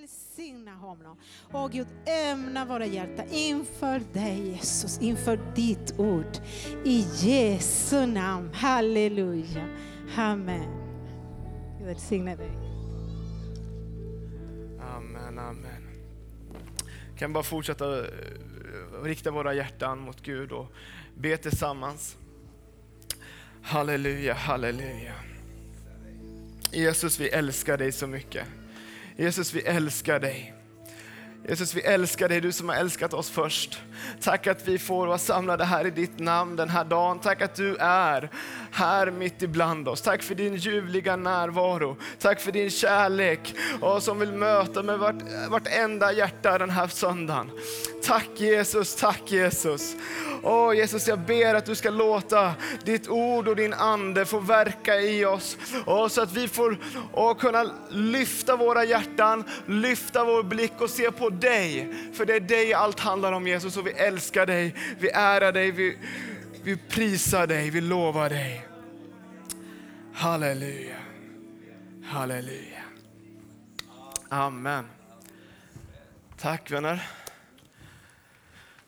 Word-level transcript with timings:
välsigna 0.00 0.74
honom. 0.74 1.16
Åh 1.52 1.68
Gud, 1.68 1.86
ämna 2.06 2.64
våra 2.64 2.86
hjärtan 2.86 3.26
inför 3.30 4.02
dig 4.12 4.48
Jesus, 4.48 4.98
inför 5.00 5.40
ditt 5.54 5.98
ord. 5.98 6.36
I 6.84 7.06
Jesu 7.14 8.06
namn. 8.06 8.50
Halleluja. 8.54 9.68
Amen. 10.16 10.68
Gud 11.78 11.86
välsigne 11.86 12.36
dig. 12.36 12.50
Amen, 14.80 15.38
amen. 15.38 15.82
Kan 17.18 17.32
bara 17.32 17.44
fortsätta 17.44 17.98
eh, 17.98 18.04
rikta 19.02 19.30
våra 19.30 19.54
hjärtan 19.54 19.98
mot 19.98 20.22
Gud 20.22 20.52
och 20.52 20.72
be 21.14 21.36
tillsammans. 21.36 22.16
Halleluja, 23.62 24.34
halleluja. 24.34 25.14
Jesus, 26.72 27.20
vi 27.20 27.28
älskar 27.28 27.78
dig 27.78 27.92
så 27.92 28.06
mycket. 28.06 28.46
Jesus, 29.18 29.54
vi 29.54 29.60
älskar 29.60 30.20
dig. 30.20 30.54
Jesus, 31.48 31.74
vi 31.74 31.80
älskar 31.80 32.28
dig, 32.28 32.40
du 32.40 32.52
som 32.52 32.68
har 32.68 32.76
älskat 32.76 33.14
oss 33.14 33.30
först. 33.30 33.82
Tack 34.20 34.46
att 34.46 34.68
vi 34.68 34.78
får 34.78 35.06
vara 35.06 35.18
samlade 35.18 35.64
här 35.64 35.86
i 35.86 35.90
ditt 35.90 36.18
namn 36.18 36.56
den 36.56 36.68
här 36.68 36.84
dagen. 36.84 37.18
Tack 37.18 37.42
att 37.42 37.54
du 37.54 37.76
är 37.76 38.30
här 38.72 39.10
mitt 39.10 39.42
ibland 39.42 39.88
oss. 39.88 40.02
Tack 40.02 40.22
för 40.22 40.34
din 40.34 40.54
ljuvliga 40.54 41.16
närvaro. 41.16 41.96
Tack 42.18 42.40
för 42.40 42.52
din 42.52 42.70
kärlek 42.70 43.54
och 43.80 44.02
som 44.02 44.18
vill 44.18 44.32
möta 44.32 44.82
med 44.82 44.98
vart, 44.98 45.22
vartenda 45.50 46.12
hjärta 46.12 46.58
den 46.58 46.70
här 46.70 46.86
söndagen. 46.86 47.50
Tack 48.06 48.28
Jesus, 48.36 48.96
tack 48.96 49.32
Jesus. 49.32 49.96
Åh 50.42 50.76
Jesus, 50.76 51.08
jag 51.08 51.18
ber 51.18 51.54
att 51.54 51.66
du 51.66 51.74
ska 51.74 51.90
låta 51.90 52.54
ditt 52.84 53.08
ord 53.08 53.48
och 53.48 53.56
din 53.56 53.72
ande 53.72 54.26
få 54.26 54.38
verka 54.38 55.00
i 55.00 55.24
oss. 55.24 55.56
Och 55.84 56.12
så 56.12 56.22
att 56.22 56.32
vi 56.32 56.48
får 56.48 56.78
och 57.12 57.40
kunna 57.40 57.70
lyfta 57.90 58.56
våra 58.56 58.84
hjärtan, 58.84 59.44
lyfta 59.66 60.24
vår 60.24 60.42
blick 60.42 60.80
och 60.80 60.90
se 60.90 61.10
på 61.10 61.30
dig. 61.30 61.94
För 62.12 62.26
det 62.26 62.34
är 62.34 62.40
dig 62.40 62.74
allt 62.74 63.00
handlar 63.00 63.32
om 63.32 63.46
Jesus 63.46 63.76
och 63.76 63.86
vi 63.86 63.90
älskar 63.90 64.46
dig, 64.46 64.74
vi 64.98 65.08
ärar 65.08 65.52
dig, 65.52 65.70
vi, 65.70 65.98
vi 66.62 66.76
prisar 66.76 67.46
dig, 67.46 67.70
vi 67.70 67.80
lovar 67.80 68.28
dig. 68.28 68.66
Halleluja. 70.14 70.96
Halleluja. 72.04 72.82
Amen. 74.28 74.84
Tack 76.36 76.70
vänner. 76.70 77.25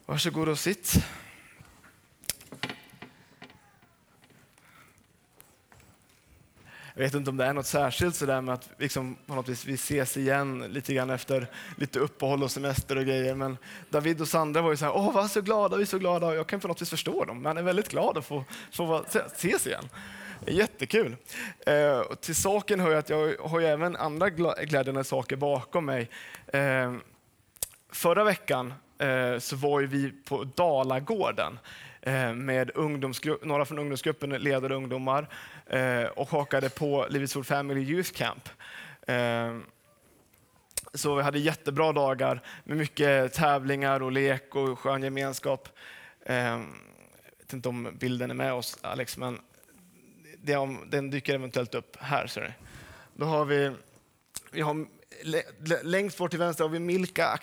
Varsågod 0.08 0.48
och 0.48 0.58
sitt. 0.58 1.04
Jag 6.94 7.02
vet 7.02 7.14
inte 7.14 7.30
om 7.30 7.36
det 7.36 7.44
är 7.44 7.52
något 7.52 7.66
särskilt 7.66 8.16
sådär 8.16 8.40
med 8.40 8.54
att 8.54 8.70
liksom 8.78 9.16
på 9.26 9.34
något 9.34 9.48
vis 9.48 9.64
vi 9.64 9.74
ses 9.74 10.16
igen 10.16 10.58
lite 10.68 10.94
grann 10.94 11.10
efter 11.10 11.50
lite 11.76 11.98
uppehåll 11.98 12.42
och 12.42 12.50
semester 12.50 12.96
och 12.96 13.04
grejer. 13.04 13.34
Men 13.34 13.58
David 13.90 14.20
och 14.20 14.28
Sandra 14.28 14.62
var 14.62 14.70
ju 14.70 14.76
så 14.76 14.84
här, 14.84 14.96
åh 14.96 15.12
vad 15.12 15.30
så 15.30 15.40
glada, 15.40 15.76
vi 15.76 15.82
är 15.82 15.86
så 15.86 15.98
glada. 15.98 16.26
Och 16.26 16.34
jag 16.34 16.46
kan 16.46 16.60
på 16.60 16.68
något 16.68 16.82
vis 16.82 16.90
förstå 16.90 17.24
dem. 17.24 17.42
Man 17.42 17.58
är 17.58 17.62
väldigt 17.62 17.88
glad 17.88 18.18
att 18.18 18.26
få, 18.26 18.44
få 18.72 19.04
ses 19.26 19.66
igen. 19.66 19.88
Det 20.44 20.50
är 20.50 20.54
jättekul. 20.54 21.16
Eh, 21.66 21.98
och 21.98 22.20
till 22.20 22.36
saken 22.36 22.80
hör 22.80 22.90
jag 22.90 22.98
att 22.98 23.10
jag 23.10 23.36
har 23.40 23.60
ju 23.60 23.66
även 23.66 23.96
andra 23.96 24.30
glädjande 24.30 25.04
saker 25.04 25.36
bakom 25.36 25.84
mig. 25.84 26.10
Eh, 26.46 26.94
förra 27.92 28.24
veckan 28.24 28.74
eh, 28.98 29.38
så 29.38 29.56
var 29.56 29.80
ju 29.80 29.86
vi 29.86 30.12
på 30.24 30.44
Dalagården 30.44 31.58
eh, 32.02 32.32
med 32.32 32.70
några 33.42 33.64
från 33.64 33.78
ungdomsgruppen, 33.78 34.30
ledare 34.30 34.74
ungdomar 34.74 35.28
eh, 35.66 36.04
och 36.04 36.28
hakade 36.28 36.70
på 36.70 37.06
Livets 37.10 37.36
Ord 37.36 37.46
Family 37.46 37.80
Youth 37.80 38.12
Camp. 38.12 38.48
Eh, 39.06 39.56
så 40.94 41.14
vi 41.14 41.22
hade 41.22 41.38
jättebra 41.38 41.92
dagar 41.92 42.40
med 42.64 42.76
mycket 42.76 43.32
tävlingar 43.32 44.02
och 44.02 44.12
lek 44.12 44.54
och 44.54 44.78
skön 44.78 45.02
gemenskap. 45.02 45.68
Eh, 46.26 46.36
jag 46.36 46.58
vet 47.38 47.52
inte 47.52 47.68
om 47.68 47.96
bilden 47.98 48.30
är 48.30 48.34
med 48.34 48.52
oss 48.52 48.78
Alex, 48.82 49.16
men 49.16 49.38
den 50.86 51.10
dyker 51.10 51.34
eventuellt 51.34 51.74
upp 51.74 51.96
här. 52.00 52.26
Ser 52.26 52.54
Då 53.14 53.26
har 53.26 53.44
vi, 53.44 53.70
vi 54.50 54.60
har, 54.60 54.86
längst 55.82 56.18
bort 56.18 56.30
till 56.30 56.38
vänster 56.38 56.64
har 56.64 56.68
vi 56.68 56.78
Milka 56.78 57.38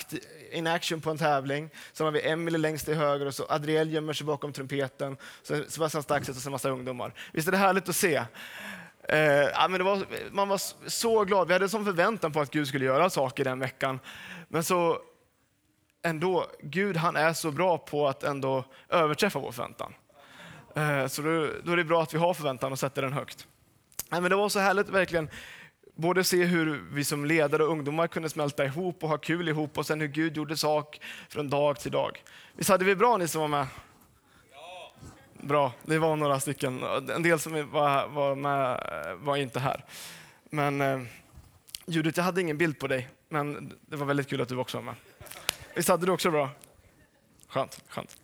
in 0.51 0.67
action 0.67 1.01
på 1.01 1.11
en 1.11 1.17
tävling. 1.17 1.69
Sen 1.93 2.05
har 2.05 2.11
vi 2.11 2.27
Emily 2.27 2.57
längst 2.57 2.85
till 2.85 2.95
höger 2.95 3.25
och 3.25 3.33
så 3.33 3.45
Adriel 3.49 3.93
gömmer 3.93 4.13
sig 4.13 4.25
bakom 4.25 4.53
trumpeten. 4.53 5.17
Sen 5.43 5.65
Sebastian 5.69 6.03
Staxet 6.03 6.35
och 6.35 6.41
sen 6.41 6.51
massa 6.51 6.69
ungdomar. 6.69 7.13
Visst 7.33 7.47
är 7.47 7.51
det 7.51 7.57
härligt 7.57 7.89
att 7.89 7.95
se? 7.95 8.23
Eh, 9.09 9.19
ja, 9.19 9.67
men 9.69 9.83
var, 9.83 10.05
man 10.31 10.47
var 10.47 10.89
så 10.89 11.23
glad. 11.23 11.47
Vi 11.47 11.53
hade 11.53 11.69
som 11.69 11.85
förväntan 11.85 12.31
på 12.31 12.39
att 12.39 12.51
Gud 12.51 12.67
skulle 12.67 12.85
göra 12.85 13.09
saker 13.09 13.43
den 13.43 13.59
veckan. 13.59 13.99
Men 14.47 14.63
så 14.63 14.99
ändå, 16.03 16.45
Gud 16.61 16.97
han 16.97 17.15
är 17.15 17.33
så 17.33 17.51
bra 17.51 17.77
på 17.77 18.07
att 18.07 18.23
ändå 18.23 18.65
överträffa 18.89 19.39
vår 19.39 19.51
förväntan. 19.51 19.93
Eh, 20.75 21.07
så 21.07 21.21
då, 21.21 21.47
då, 21.63 21.71
är 21.71 21.77
det 21.77 21.83
bra 21.83 22.03
att 22.03 22.13
vi 22.13 22.17
har 22.17 22.33
förväntan 22.33 22.71
och 22.71 22.79
sätter 22.79 23.01
den 23.01 23.13
högt. 23.13 23.47
Ja, 24.09 24.19
men 24.19 24.29
det 24.29 24.35
var 24.35 24.49
så 24.49 24.59
härligt 24.59 24.89
verkligen 24.89 25.29
både 25.95 26.23
se 26.23 26.43
hur 26.43 26.83
vi 26.91 27.03
som 27.03 27.25
ledare 27.25 27.63
och 27.63 27.71
ungdomar 27.71 28.07
kunde 28.07 28.29
smälta 28.29 28.65
ihop 28.65 29.03
och 29.03 29.09
ha 29.09 29.17
kul 29.17 29.49
ihop 29.49 29.77
och 29.77 29.85
sen 29.85 30.01
hur 30.01 30.07
Gud 30.07 30.37
gjorde 30.37 30.57
sak 30.57 31.01
från 31.29 31.49
dag 31.49 31.79
till 31.79 31.91
dag. 31.91 32.23
Visst 32.53 32.69
hade 32.69 32.85
vi 32.85 32.95
bra 32.95 33.17
ni 33.17 33.27
som 33.27 33.41
var 33.41 33.47
med? 33.47 33.67
Ja. 34.51 34.93
Bra, 35.33 35.73
det 35.83 35.99
var 35.99 36.15
några 36.15 36.39
stycken. 36.39 36.83
En 37.15 37.23
del 37.23 37.39
som 37.39 37.71
var, 37.71 38.07
var 38.07 38.35
med 38.35 38.79
var 39.17 39.37
inte 39.37 39.59
här. 39.59 39.85
Men 40.49 40.81
eh, 40.81 41.01
Judith, 41.85 42.19
jag 42.19 42.23
hade 42.23 42.41
ingen 42.41 42.57
bild 42.57 42.79
på 42.79 42.87
dig, 42.87 43.09
men 43.29 43.73
det 43.81 43.95
var 43.95 44.05
väldigt 44.05 44.29
kul 44.29 44.41
att 44.41 44.49
du 44.49 44.57
också 44.57 44.77
var 44.77 44.83
med. 44.83 44.95
Visst 45.75 45.89
hade 45.89 46.05
du 46.05 46.11
också 46.11 46.31
bra? 46.31 46.49
Skönt, 47.47 47.83
skönt. 47.87 48.17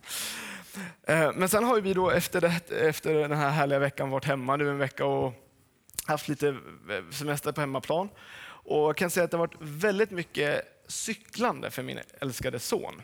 Eh, 1.02 1.32
men 1.34 1.48
sen 1.48 1.64
har 1.64 1.80
vi 1.80 1.94
då 1.94 2.10
efter, 2.10 2.40
det, 2.40 2.70
efter 2.70 3.14
den 3.14 3.32
här 3.32 3.50
härliga 3.50 3.78
veckan 3.78 4.10
varit 4.10 4.24
hemma 4.24 4.56
nu 4.56 4.70
en 4.70 4.78
vecka 4.78 5.04
och 5.04 5.41
haft 6.04 6.28
lite 6.28 6.48
eh, 6.48 7.10
semester 7.10 7.52
på 7.52 7.60
hemmaplan. 7.60 8.08
Och 8.44 8.88
jag 8.88 8.96
kan 8.96 9.10
säga 9.10 9.24
att 9.24 9.30
det 9.30 9.36
har 9.36 9.46
varit 9.46 9.58
väldigt 9.60 10.10
mycket 10.10 10.84
cyklande 10.86 11.70
för 11.70 11.82
min 11.82 11.98
älskade 12.20 12.58
son. 12.58 13.02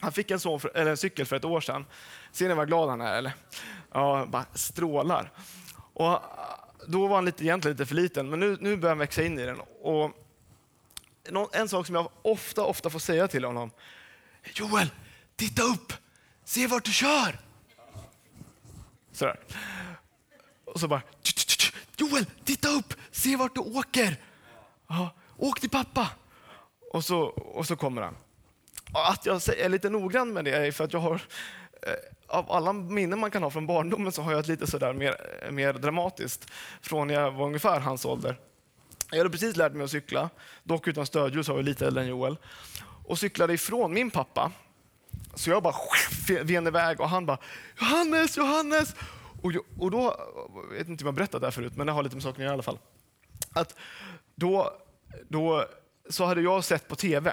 Han 0.00 0.12
fick 0.12 0.30
en, 0.30 0.40
son 0.40 0.60
för, 0.60 0.76
eller 0.76 0.90
en 0.90 0.96
cykel 0.96 1.26
för 1.26 1.36
ett 1.36 1.44
år 1.44 1.60
sedan. 1.60 1.86
Ser 2.32 2.48
ni 2.48 2.54
vad 2.54 2.68
glad 2.68 2.88
han 2.88 3.00
är? 3.00 3.18
Eller? 3.18 3.32
Ja, 3.92 4.26
bara 4.28 4.44
strålar. 4.54 5.32
Och 5.94 6.12
eh, 6.12 6.20
då 6.86 7.06
var 7.06 7.14
han 7.14 7.24
lite, 7.24 7.44
egentligen 7.44 7.76
lite 7.76 7.86
för 7.86 7.94
liten, 7.94 8.30
men 8.30 8.40
nu, 8.40 8.56
nu 8.60 8.76
börjar 8.76 8.90
han 8.90 8.98
växa 8.98 9.22
in 9.22 9.38
i 9.38 9.46
den. 9.46 9.60
Och 9.82 10.16
en 11.52 11.68
sak 11.68 11.86
som 11.86 11.94
jag 11.94 12.08
ofta, 12.22 12.64
ofta 12.64 12.90
får 12.90 12.98
säga 12.98 13.28
till 13.28 13.44
honom. 13.44 13.70
Joel, 14.54 14.90
titta 15.36 15.62
upp! 15.62 15.92
Se 16.44 16.66
vart 16.66 16.84
du 16.84 16.92
kör! 16.92 17.40
Sådär. 19.12 19.40
Och 20.64 20.80
så 20.80 20.88
bara, 20.88 21.02
Joel, 22.00 22.26
titta 22.44 22.68
upp, 22.68 22.94
se 23.10 23.36
vart 23.36 23.54
du 23.54 23.60
åker. 23.60 24.16
Ja, 24.88 25.14
åk 25.36 25.60
till 25.60 25.70
pappa. 25.70 26.08
Och 26.92 27.04
så, 27.04 27.20
och 27.24 27.66
så 27.66 27.76
kommer 27.76 28.02
han. 28.02 28.16
Att 28.92 29.26
jag 29.26 29.48
är 29.58 29.68
lite 29.68 29.90
noggrann 29.90 30.32
med 30.32 30.44
det 30.44 30.50
är 30.50 30.72
för 30.72 30.84
att 30.84 30.92
jag 30.92 31.00
har, 31.00 31.14
eh, 31.82 31.92
av 32.26 32.52
alla 32.52 32.72
minnen 32.72 33.18
man 33.18 33.30
kan 33.30 33.42
ha 33.42 33.50
från 33.50 33.66
barndomen 33.66 34.12
så 34.12 34.22
har 34.22 34.32
jag 34.32 34.40
ett 34.40 34.48
lite 34.48 34.66
sådär 34.66 34.92
mer, 34.92 35.14
mer 35.50 35.72
dramatiskt 35.72 36.50
från 36.80 37.06
när 37.06 37.14
jag 37.14 37.30
var 37.30 37.46
ungefär 37.46 37.80
hans 37.80 38.04
ålder. 38.04 38.38
Jag 39.10 39.18
hade 39.18 39.30
precis 39.30 39.56
lärt 39.56 39.72
mig 39.72 39.84
att 39.84 39.90
cykla, 39.90 40.30
dock 40.62 40.88
utan 40.88 41.06
stödljus, 41.06 41.48
jag 41.48 41.54
var 41.54 41.62
lite 41.62 41.86
äldre 41.86 42.02
än 42.02 42.08
Joel. 42.08 42.36
Och 43.04 43.18
cyklade 43.18 43.52
ifrån 43.54 43.92
min 43.94 44.10
pappa. 44.10 44.52
Så 45.34 45.50
jag 45.50 45.62
bara 45.62 45.74
ven 46.42 46.66
iväg 46.66 47.00
och 47.00 47.08
han 47.08 47.26
bara 47.26 47.38
Johannes, 47.80 48.36
Johannes! 48.36 48.94
Och, 49.42 49.52
och 49.78 49.90
då, 49.90 50.16
jag 50.70 50.76
vet 50.78 50.88
inte 50.88 51.04
om 51.04 51.06
jag 51.06 51.14
berättat 51.14 51.40
det 51.40 51.46
här 51.46 51.52
förut, 51.52 51.76
men 51.76 51.86
det 51.86 51.92
har 51.92 52.02
lite 52.02 52.16
med 52.16 52.22
saken 52.22 52.42
att 52.42 52.44
göra 52.44 52.50
i 52.50 52.54
alla 52.54 52.62
fall. 52.62 52.78
Att 53.52 53.76
då, 54.34 54.72
då 55.28 55.66
så 56.08 56.24
hade 56.24 56.40
jag 56.40 56.64
sett 56.64 56.88
på 56.88 56.96
TV, 56.96 57.32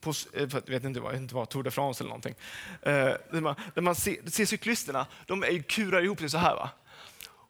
på, 0.00 0.10
eh, 0.10 0.48
jag 0.52 0.70
vet 0.70 0.84
inte 0.84 1.00
vad, 1.00 1.14
inte 1.14 1.34
vad 1.34 1.48
Tour 1.48 1.62
de 1.62 1.70
France 1.70 2.02
eller 2.02 2.08
någonting, 2.08 2.34
eh, 2.82 2.92
där 3.32 3.40
man, 3.40 3.54
där 3.74 3.82
man 3.82 3.94
ser, 3.94 4.30
ser, 4.30 4.46
cyklisterna, 4.46 5.06
de 5.26 5.42
är, 5.42 5.62
kurar 5.62 6.02
ihop 6.02 6.18
sig 6.18 6.30
så 6.30 6.38
här. 6.38 6.54
Va? 6.54 6.70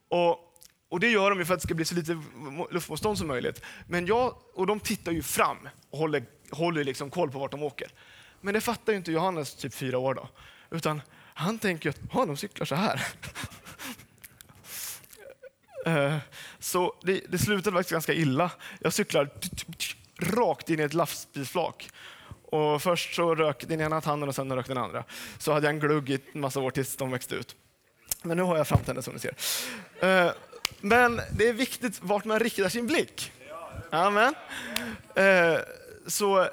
Och, 0.08 0.56
och 0.88 1.00
det 1.00 1.08
gör 1.08 1.30
de 1.30 1.38
ju 1.38 1.44
för 1.44 1.54
att 1.54 1.60
det 1.60 1.66
ska 1.66 1.74
bli 1.74 1.84
så 1.84 1.94
lite 1.94 2.22
luftmotstånd 2.70 3.18
som 3.18 3.26
möjligt. 3.28 3.62
Men 3.88 4.06
jag, 4.06 4.34
och 4.54 4.66
de 4.66 4.80
tittar 4.80 5.12
ju 5.12 5.22
fram 5.22 5.68
och 5.90 5.98
håller, 5.98 6.24
håller 6.50 6.84
liksom 6.84 7.10
koll 7.10 7.30
på 7.30 7.38
vart 7.38 7.50
de 7.50 7.62
åker. 7.62 7.88
Men 8.40 8.54
det 8.54 8.60
fattar 8.60 8.92
ju 8.92 8.96
inte 8.96 9.12
Johannes, 9.12 9.54
typ 9.54 9.74
fyra 9.74 9.98
år 9.98 10.14
då. 10.14 10.28
Utan 10.70 11.02
han 11.34 11.58
tänker 11.58 11.90
att 11.90 12.12
de 12.12 12.36
cyklar 12.36 12.66
så 12.66 12.74
här. 12.74 13.06
Eh, 15.86 16.16
så 16.58 16.94
det, 17.02 17.20
det 17.28 17.38
slutade 17.38 17.76
faktiskt 17.76 17.92
ganska 17.92 18.12
illa. 18.12 18.50
Jag 18.80 18.92
cyklar 18.92 19.30
rakt 20.20 20.70
in 20.70 20.80
i 20.80 20.82
ett 20.82 20.94
lastbilsflak. 20.94 21.88
Och 22.44 22.82
först 22.82 23.14
så 23.14 23.34
rök 23.34 23.68
den 23.68 23.80
ena 23.80 24.00
tanden 24.00 24.28
och 24.28 24.34
sen 24.34 24.52
rök 24.52 24.66
den 24.66 24.78
andra. 24.78 25.04
Så 25.38 25.52
hade 25.52 25.66
jag 25.66 25.74
en 25.74 25.80
glugg 25.80 26.10
i 26.10 26.18
en 26.32 26.40
massa 26.40 26.60
år 26.60 26.70
tills 26.70 26.96
de 26.96 27.10
växte 27.10 27.34
ut. 27.34 27.56
Men 28.22 28.36
nu 28.36 28.42
har 28.42 28.56
jag 28.56 28.68
framtänder 28.68 29.02
som 29.02 29.14
ni 29.14 29.20
ser. 29.20 29.34
Eh, 30.00 30.32
men 30.80 31.20
det 31.32 31.48
är 31.48 31.52
viktigt 31.52 31.98
vart 32.02 32.24
man 32.24 32.38
riktar 32.38 32.68
sin 32.68 32.86
blick. 32.86 33.32
Amen. 33.90 34.34
Eh, 35.14 35.58
så 36.06 36.48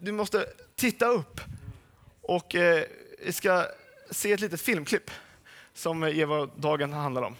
du 0.00 0.12
måste 0.12 0.46
titta 0.76 1.06
upp 1.06 1.40
och 2.22 2.54
vi 3.24 3.32
ska 3.32 3.66
se 4.10 4.32
ett 4.32 4.40
litet 4.40 4.60
filmklipp 4.60 5.10
som 5.74 6.02
är 6.02 6.26
vad 6.26 6.50
dagen 6.56 6.92
handlar 6.92 7.22
om. 7.22 7.36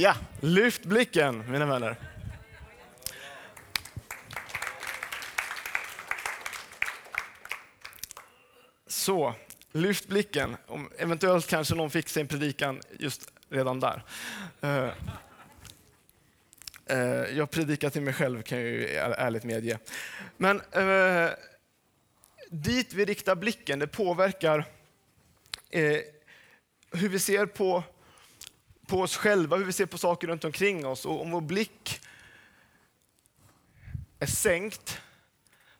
Ja, 0.00 0.16
lyft 0.40 0.84
blicken 0.84 1.50
mina 1.50 1.66
vänner. 1.66 1.96
Så, 8.86 9.34
lyft 9.72 10.08
blicken. 10.08 10.56
Om, 10.66 10.90
eventuellt 10.98 11.46
kanske 11.46 11.74
någon 11.74 11.90
fick 11.90 12.08
sin 12.08 12.28
predikan 12.28 12.80
just 12.98 13.32
redan 13.48 13.80
där. 13.80 14.02
Uh, 14.64 14.90
uh, 16.90 17.36
jag 17.36 17.50
predikar 17.50 17.90
till 17.90 18.02
mig 18.02 18.14
själv 18.14 18.42
kan 18.42 18.58
jag 18.58 18.68
ju 18.68 18.88
ärligt 18.96 19.44
medge. 19.44 19.78
Men 20.36 20.60
uh, 20.60 21.30
dit 22.50 22.94
vi 22.94 23.04
riktar 23.04 23.34
blicken, 23.34 23.78
det 23.78 23.86
påverkar 23.86 24.64
hur 26.92 27.08
vi 27.08 27.18
ser 27.18 27.46
på 27.46 27.84
på 28.90 29.00
oss 29.00 29.16
själva, 29.16 29.56
hur 29.56 29.64
vi 29.64 29.72
ser 29.72 29.86
på 29.86 29.98
saker 29.98 30.26
runt 30.26 30.44
omkring 30.44 30.86
oss. 30.86 31.06
Och 31.06 31.22
om 31.22 31.30
vår 31.30 31.40
blick 31.40 32.00
är 34.18 34.26
sänkt 34.26 35.00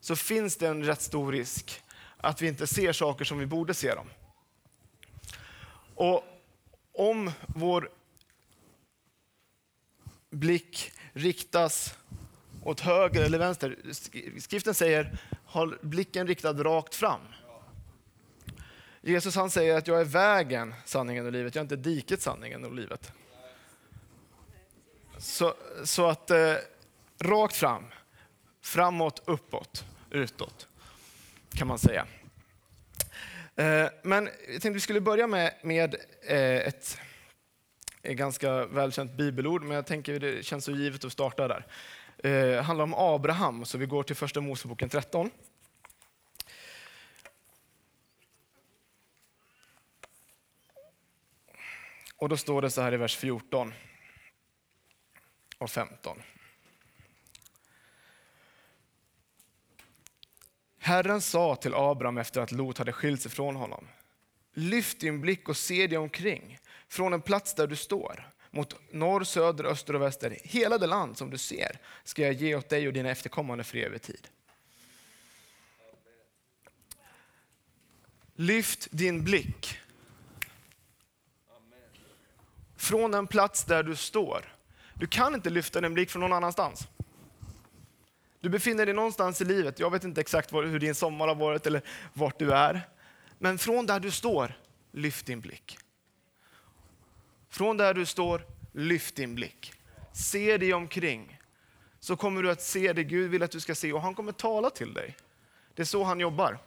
så 0.00 0.16
finns 0.16 0.56
det 0.56 0.68
en 0.68 0.84
rätt 0.84 1.00
stor 1.00 1.32
risk 1.32 1.82
att 2.16 2.42
vi 2.42 2.48
inte 2.48 2.66
ser 2.66 2.92
saker 2.92 3.24
som 3.24 3.38
vi 3.38 3.46
borde 3.46 3.74
se 3.74 3.94
dem. 3.94 4.06
Och 5.94 6.24
om 6.92 7.32
vår 7.46 7.90
blick 10.30 10.92
riktas 11.12 11.94
åt 12.62 12.80
höger 12.80 13.22
eller 13.22 13.38
vänster, 13.38 13.76
skriften 14.40 14.74
säger, 14.74 15.18
har 15.46 15.78
blicken 15.82 16.26
riktad 16.26 16.52
rakt 16.52 16.94
fram. 16.94 17.20
Jesus 19.02 19.36
han 19.36 19.50
säger 19.50 19.76
att 19.76 19.86
jag 19.86 20.00
är 20.00 20.04
vägen, 20.04 20.74
sanningen 20.84 21.26
och 21.26 21.32
livet. 21.32 21.54
Jag 21.54 21.60
är 21.60 21.64
inte 21.64 21.76
diket, 21.76 22.22
sanningen 22.22 22.64
och 22.64 22.74
livet. 22.74 23.12
Så, 25.18 25.54
så 25.84 26.06
att 26.06 26.30
eh, 26.30 26.54
rakt 27.18 27.56
fram, 27.56 27.84
framåt, 28.62 29.22
uppåt, 29.24 29.84
utåt 30.10 30.68
kan 31.54 31.68
man 31.68 31.78
säga. 31.78 32.06
Eh, 33.56 33.88
men 34.02 34.24
jag 34.24 34.62
tänkte 34.62 34.70
vi 34.70 34.80
skulle 34.80 35.00
börja 35.00 35.26
med, 35.26 35.54
med 35.62 35.94
eh, 36.22 36.38
ett, 36.40 36.98
ett 38.02 38.16
ganska 38.16 38.66
välkänt 38.66 39.12
bibelord, 39.12 39.62
men 39.62 39.74
jag 39.74 39.86
tänker 39.86 40.20
det 40.20 40.44
känns 40.44 40.64
så 40.64 40.72
givet 40.72 41.04
att 41.04 41.12
starta 41.12 41.48
där. 41.48 41.66
Eh, 42.18 42.30
det 42.30 42.62
handlar 42.62 42.84
om 42.84 42.94
Abraham, 42.94 43.64
så 43.64 43.78
vi 43.78 43.86
går 43.86 44.02
till 44.02 44.16
första 44.16 44.40
Moseboken 44.40 44.88
13. 44.88 45.30
Och 52.20 52.28
då 52.28 52.36
står 52.36 52.62
det 52.62 52.70
så 52.70 52.80
här 52.82 52.94
i 52.94 52.96
vers 52.96 53.16
14 53.16 53.72
och 55.58 55.70
15. 55.70 56.22
Herren 60.78 61.20
sa 61.20 61.56
till 61.56 61.74
Abraham 61.74 62.18
efter 62.18 62.40
att 62.40 62.52
Lot 62.52 62.78
hade 62.78 62.92
skilt 62.92 63.22
sig 63.22 63.30
från 63.30 63.56
honom. 63.56 63.88
Lyft 64.52 65.00
din 65.00 65.20
blick 65.20 65.48
och 65.48 65.56
se 65.56 65.86
dig 65.86 65.98
omkring 65.98 66.58
från 66.88 67.12
en 67.12 67.22
plats 67.22 67.54
där 67.54 67.66
du 67.66 67.76
står 67.76 68.30
mot 68.50 68.92
norr, 68.92 69.24
söder, 69.24 69.64
öster 69.64 69.94
och 69.94 70.02
väster. 70.02 70.38
Hela 70.44 70.78
det 70.78 70.86
land 70.86 71.18
som 71.18 71.30
du 71.30 71.38
ser 71.38 71.78
ska 72.04 72.22
jag 72.22 72.32
ge 72.32 72.54
åt 72.54 72.68
dig 72.68 72.86
och 72.86 72.92
dina 72.92 73.10
efterkommande 73.10 73.64
för 73.64 73.78
evig 73.78 74.02
tid. 74.02 74.28
Lyft 78.34 78.88
din 78.90 79.24
blick 79.24 79.79
från 82.80 83.10
den 83.10 83.26
plats 83.26 83.64
där 83.64 83.82
du 83.82 83.96
står. 83.96 84.54
Du 84.94 85.06
kan 85.06 85.34
inte 85.34 85.50
lyfta 85.50 85.80
din 85.80 85.94
blick 85.94 86.10
från 86.10 86.20
någon 86.20 86.32
annanstans. 86.32 86.88
Du 88.40 88.48
befinner 88.48 88.86
dig 88.86 88.94
någonstans 88.94 89.40
i 89.40 89.44
livet. 89.44 89.78
Jag 89.78 89.90
vet 89.90 90.04
inte 90.04 90.20
exakt 90.20 90.52
hur 90.52 90.78
din 90.78 90.94
sommar 90.94 91.28
har 91.28 91.34
varit 91.34 91.66
eller 91.66 91.82
vart 92.12 92.38
du 92.38 92.52
är. 92.52 92.88
Men 93.38 93.58
från 93.58 93.86
där 93.86 94.00
du 94.00 94.10
står, 94.10 94.58
lyft 94.92 95.26
din 95.26 95.40
blick. 95.40 95.78
Från 97.50 97.76
där 97.76 97.94
du 97.94 98.06
står, 98.06 98.46
lyft 98.72 99.16
din 99.16 99.34
blick. 99.34 99.72
Se 100.12 100.56
dig 100.56 100.74
omkring. 100.74 101.38
Så 102.00 102.16
kommer 102.16 102.42
du 102.42 102.50
att 102.50 102.62
se 102.62 102.92
det 102.92 103.04
Gud 103.04 103.30
vill 103.30 103.42
att 103.42 103.50
du 103.50 103.60
ska 103.60 103.74
se 103.74 103.92
och 103.92 104.02
han 104.02 104.14
kommer 104.14 104.32
tala 104.32 104.70
till 104.70 104.94
dig. 104.94 105.16
Det 105.74 105.82
är 105.82 105.86
så 105.86 106.04
han 106.04 106.20
jobbar. 106.20 106.58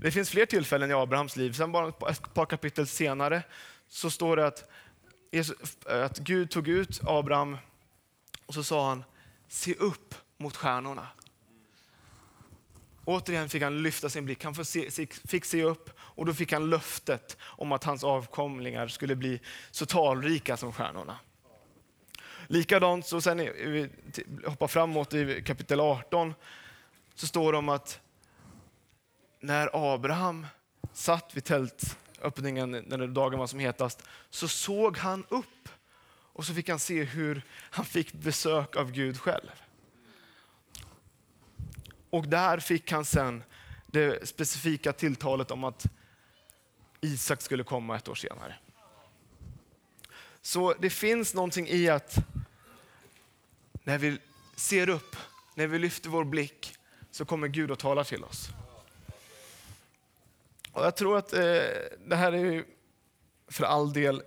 Det 0.00 0.10
finns 0.10 0.30
fler 0.30 0.46
tillfällen 0.46 0.90
i 0.90 0.94
Abrahams 0.94 1.36
liv. 1.36 1.52
Sen 1.52 1.72
bara 1.72 1.88
ett 2.10 2.34
par 2.34 2.46
kapitel 2.46 2.86
senare 2.86 3.42
så 3.88 4.10
står 4.10 4.36
det 4.36 4.46
att, 4.46 4.68
att 5.86 6.18
Gud 6.18 6.50
tog 6.50 6.68
ut 6.68 7.00
Abraham 7.06 7.58
och 8.46 8.54
så 8.54 8.64
sa 8.64 8.88
han, 8.88 9.04
se 9.48 9.74
upp 9.74 10.14
mot 10.36 10.56
stjärnorna. 10.56 11.08
Återigen 13.04 13.48
fick 13.48 13.62
han 13.62 13.82
lyfta 13.82 14.08
sin 14.08 14.24
blick, 14.24 14.44
han 14.44 14.54
fick 15.28 15.44
se 15.44 15.62
upp 15.62 15.90
och 15.98 16.26
då 16.26 16.34
fick 16.34 16.52
han 16.52 16.70
löftet 16.70 17.36
om 17.42 17.72
att 17.72 17.84
hans 17.84 18.04
avkomlingar 18.04 18.88
skulle 18.88 19.16
bli 19.16 19.40
så 19.70 19.86
talrika 19.86 20.56
som 20.56 20.72
stjärnorna. 20.72 21.18
Likadant, 22.46 23.06
så 23.06 23.20
sen 23.20 23.38
vi 23.38 23.88
hoppar 24.46 24.68
framåt 24.68 25.14
i 25.14 25.42
kapitel 25.42 25.80
18, 25.80 26.34
så 27.14 27.26
står 27.26 27.52
det 27.52 27.58
om 27.58 27.68
att 27.68 28.00
när 29.40 29.94
Abraham 29.94 30.46
satt 30.92 31.36
vid 31.36 31.44
tält 31.44 31.98
öppningen 32.22 32.70
när 32.70 33.06
dagen 33.06 33.38
var 33.38 33.46
som 33.46 33.58
hetast, 33.58 34.02
så 34.30 34.48
såg 34.48 34.96
han 34.96 35.24
upp 35.28 35.68
och 36.32 36.44
så 36.44 36.54
fick 36.54 36.68
han 36.68 36.78
se 36.78 37.04
hur 37.04 37.42
han 37.52 37.84
fick 37.84 38.12
besök 38.12 38.76
av 38.76 38.92
Gud 38.92 39.20
själv. 39.20 39.50
Och 42.10 42.28
där 42.28 42.58
fick 42.58 42.92
han 42.92 43.04
sen 43.04 43.42
det 43.86 44.28
specifika 44.28 44.92
tilltalet 44.92 45.50
om 45.50 45.64
att 45.64 45.86
Isak 47.00 47.42
skulle 47.42 47.64
komma 47.64 47.96
ett 47.96 48.08
år 48.08 48.14
senare. 48.14 48.54
Så 50.42 50.74
det 50.74 50.90
finns 50.90 51.34
någonting 51.34 51.68
i 51.68 51.88
att 51.88 52.16
när 53.84 53.98
vi 53.98 54.18
ser 54.56 54.88
upp, 54.88 55.16
när 55.54 55.66
vi 55.66 55.78
lyfter 55.78 56.08
vår 56.08 56.24
blick, 56.24 56.76
så 57.10 57.24
kommer 57.24 57.48
Gud 57.48 57.70
att 57.70 57.78
tala 57.78 58.04
till 58.04 58.24
oss. 58.24 58.48
Och 60.76 60.84
jag 60.84 60.96
tror 60.96 61.18
att 61.18 61.32
eh, 61.32 61.40
det 62.06 62.16
här 62.16 62.32
är 62.32 62.38
ju 62.38 62.64
för 63.48 63.64
all 63.64 63.92
del 63.92 64.22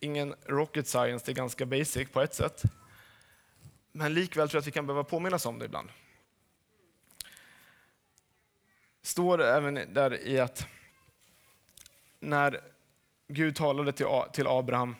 ingen 0.00 0.34
rocket 0.46 0.86
science, 0.86 1.26
det 1.26 1.32
är 1.32 1.34
ganska 1.34 1.66
basic 1.66 2.08
på 2.08 2.20
ett 2.20 2.34
sätt. 2.34 2.62
Men 3.92 4.14
likväl 4.14 4.48
tror 4.48 4.56
jag 4.56 4.60
att 4.60 4.66
vi 4.66 4.70
kan 4.70 4.86
behöva 4.86 5.04
påminnas 5.04 5.46
om 5.46 5.58
det 5.58 5.64
ibland. 5.64 5.88
Står 9.02 9.42
även 9.42 9.74
där 9.74 10.26
i 10.26 10.40
att 10.40 10.66
när 12.20 12.60
Gud 13.28 13.56
talade 13.56 13.92
till, 13.92 14.06
till 14.32 14.46
Abraham 14.46 14.96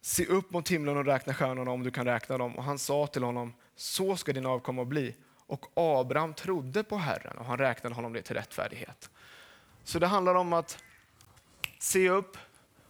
Se 0.00 0.26
upp 0.26 0.50
mot 0.50 0.68
himlen 0.68 0.96
och 0.96 1.04
räkna 1.04 1.34
stjärnorna 1.34 1.70
om 1.70 1.82
du 1.82 1.90
kan 1.90 2.04
räkna 2.04 2.38
dem. 2.38 2.56
Och 2.56 2.64
han 2.64 2.78
sa 2.78 3.06
till 3.06 3.22
honom, 3.22 3.54
så 3.76 4.16
ska 4.16 4.32
din 4.32 4.46
avkomma 4.46 4.84
bli. 4.84 5.14
Och 5.46 5.66
Abraham 5.74 6.34
trodde 6.34 6.84
på 6.84 6.96
Herren 6.96 7.38
och 7.38 7.44
han 7.44 7.58
räknade 7.58 7.94
honom 7.94 8.12
det 8.12 8.22
till 8.22 8.36
rättfärdighet. 8.36 9.10
Så 9.84 9.98
det 9.98 10.06
handlar 10.06 10.34
om 10.34 10.52
att 10.52 10.78
se 11.78 12.10
upp, 12.10 12.38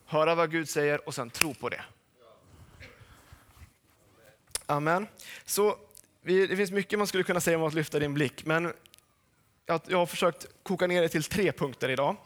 höra 0.06 0.34
vad 0.34 0.50
Gud 0.50 0.68
säger 0.68 1.08
och 1.08 1.14
sen 1.14 1.30
tro 1.30 1.54
på 1.54 1.68
det. 1.68 1.84
Amen. 4.66 5.06
Så 5.44 5.78
det 6.22 6.56
finns 6.56 6.70
mycket 6.70 6.98
man 6.98 7.06
skulle 7.06 7.24
kunna 7.24 7.40
säga 7.40 7.58
om 7.58 7.64
att 7.64 7.74
lyfta 7.74 7.98
din 7.98 8.14
blick, 8.14 8.44
men 8.44 8.72
jag 9.66 9.98
har 9.98 10.06
försökt 10.06 10.46
koka 10.62 10.86
ner 10.86 11.02
det 11.02 11.08
till 11.08 11.24
tre 11.24 11.52
punkter 11.52 11.88
idag. 11.88 12.16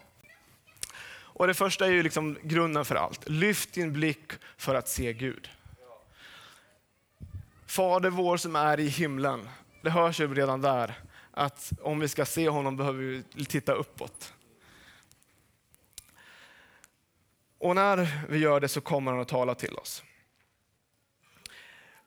Och 1.41 1.47
Det 1.47 1.55
första 1.55 1.87
är 1.87 1.91
ju 1.91 2.03
liksom 2.03 2.39
grunden 2.43 2.85
för 2.85 2.95
allt. 2.95 3.29
Lyft 3.29 3.73
din 3.73 3.93
blick 3.93 4.33
för 4.57 4.75
att 4.75 4.89
se 4.89 5.13
Gud. 5.13 5.51
Fader 7.67 8.11
vår 8.11 8.37
som 8.37 8.57
är 8.57 8.81
i 8.81 8.89
himlen. 8.89 9.49
Det 9.83 9.91
hörs 9.91 10.21
ju 10.21 10.35
redan 10.35 10.61
där 10.61 10.95
att 11.31 11.73
om 11.83 12.01
vi 12.01 12.09
ska 12.09 12.25
se 12.25 12.49
honom 12.49 12.77
behöver 12.77 12.99
vi 13.35 13.45
titta 13.45 13.73
uppåt. 13.73 14.35
Och 17.59 17.75
när 17.75 18.27
vi 18.29 18.39
gör 18.39 18.61
det 18.61 18.69
så 18.69 18.81
kommer 18.81 19.13
han 19.13 19.21
att 19.21 19.29
tala 19.29 19.55
till 19.55 19.77
oss. 19.77 20.03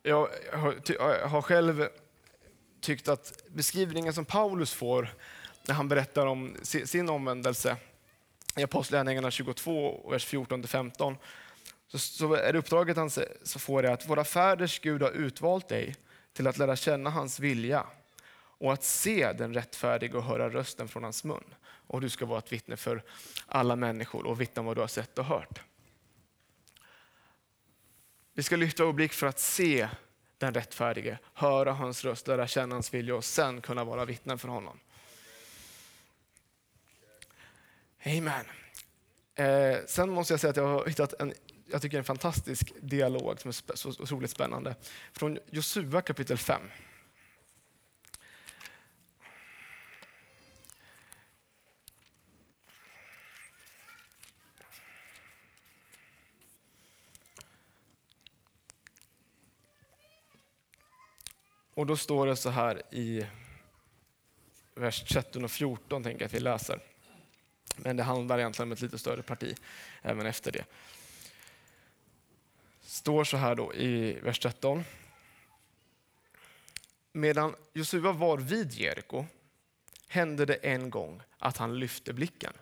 Jag 0.02 0.30
har 1.24 1.42
själv 1.42 1.88
tyckt 2.82 3.08
att 3.08 3.44
beskrivningen 3.48 4.14
som 4.14 4.26
Paulus 4.26 4.74
får 4.74 5.14
när 5.68 5.76
han 5.76 5.88
berättar 5.88 6.26
om 6.26 6.58
sin 6.64 7.10
omvändelse 7.10 7.78
i 8.56 8.64
Apostlagärningarna 8.64 9.32
22, 9.32 10.10
vers 10.10 10.28
14-15, 10.28 11.16
så, 11.88 12.34
är 12.34 12.54
det 12.54 12.60
uppdraget 12.60 12.98
han 12.98 13.10
får 13.46 13.86
är 13.86 13.92
att 13.92 14.10
våra 14.10 14.24
fäders 14.24 14.80
Gud 14.80 15.02
har 15.02 15.12
utvalt 15.12 15.70
dig 15.70 15.96
till 16.34 16.48
att 16.48 16.58
lära 16.58 16.76
känna 16.76 17.10
hans 17.10 17.40
vilja 17.40 17.86
och 18.36 18.74
att 18.74 18.84
se 18.84 19.34
den 19.34 19.54
rättfärdige 19.54 20.18
och 20.18 20.24
höra 20.24 20.50
rösten 20.50 20.88
från 20.88 21.04
hans 21.04 21.24
mun. 21.24 21.44
Och 21.66 22.02
du 22.02 22.10
ska 22.10 22.26
vara 22.26 22.40
ett 22.40 22.52
vittne 22.52 22.78
för 22.78 23.04
alla 23.46 23.76
människor 23.76 24.26
och 24.26 24.42
vittna 24.42 24.60
om 24.60 24.66
vad 24.66 24.78
du 24.78 24.82
har 24.82 24.88
sett 24.88 25.18
och 25.18 25.26
hört. 25.26 25.62
Vi 28.34 28.44
ska 28.44 28.56
lyfta 28.56 28.86
vår 28.86 28.94
blick 28.94 29.14
för 29.14 29.28
att 29.28 29.40
se 29.40 29.90
den 30.38 30.54
rättfärdige, 30.54 31.20
höra 31.34 31.72
hans 31.72 32.06
röst, 32.06 32.28
lära 32.28 32.48
känna 32.48 32.76
hans 32.76 32.94
vilja 32.94 33.16
och 33.16 33.26
sen 33.26 33.62
kunna 33.62 33.84
vara 33.84 34.06
vittnen 34.06 34.40
för 34.40 34.48
honom. 34.48 34.80
Amen. 38.06 38.46
Eh, 39.36 39.78
sen 39.88 40.10
måste 40.10 40.34
jag 40.34 40.40
säga 40.40 40.52
att 40.52 40.58
jag 40.58 40.68
har 40.68 40.86
hittat 40.86 41.14
en, 41.20 41.34
jag 41.66 41.82
tycker 41.82 41.98
en 41.98 42.04
fantastisk 42.04 42.74
dialog 42.82 43.42
som 43.42 43.50
är 43.50 43.76
så 43.76 43.90
otroligt 43.90 44.32
spännande. 44.32 44.76
Från 45.14 45.40
Josua 45.52 46.02
kapitel 46.02 46.38
5. 46.38 46.62
Och 61.76 61.86
då 61.86 61.98
står 61.98 62.28
det 62.28 62.36
så 62.36 62.50
här 62.50 62.82
i 62.92 63.26
vers 64.76 65.04
13 65.04 65.44
och 65.44 65.52
14, 65.52 66.04
tänker 66.04 66.22
jag 66.22 66.26
att 66.28 66.34
vi 66.34 66.40
läser. 66.40 66.80
Men 67.78 67.98
det 67.98 68.04
handlar 68.04 68.40
egentligen 68.40 68.68
om 68.68 68.72
ett 68.72 68.82
lite 68.82 68.98
större 68.98 69.22
parti 69.22 69.56
även 70.02 70.26
efter 70.26 70.52
det 70.52 70.66
står 72.94 73.24
så 73.24 73.38
här 73.38 73.56
då 73.56 73.74
i 73.74 74.20
vers 74.20 74.40
13. 74.40 74.84
Medan 77.12 77.56
Josua 77.74 78.12
var 78.12 78.38
vid 78.38 78.74
Jeriko 78.74 79.26
hände 80.08 80.46
det 80.46 80.54
en 80.54 80.90
gång 80.90 81.22
att 81.38 81.58
han 81.58 81.80
lyfte 81.80 82.14
blicken 82.14 82.54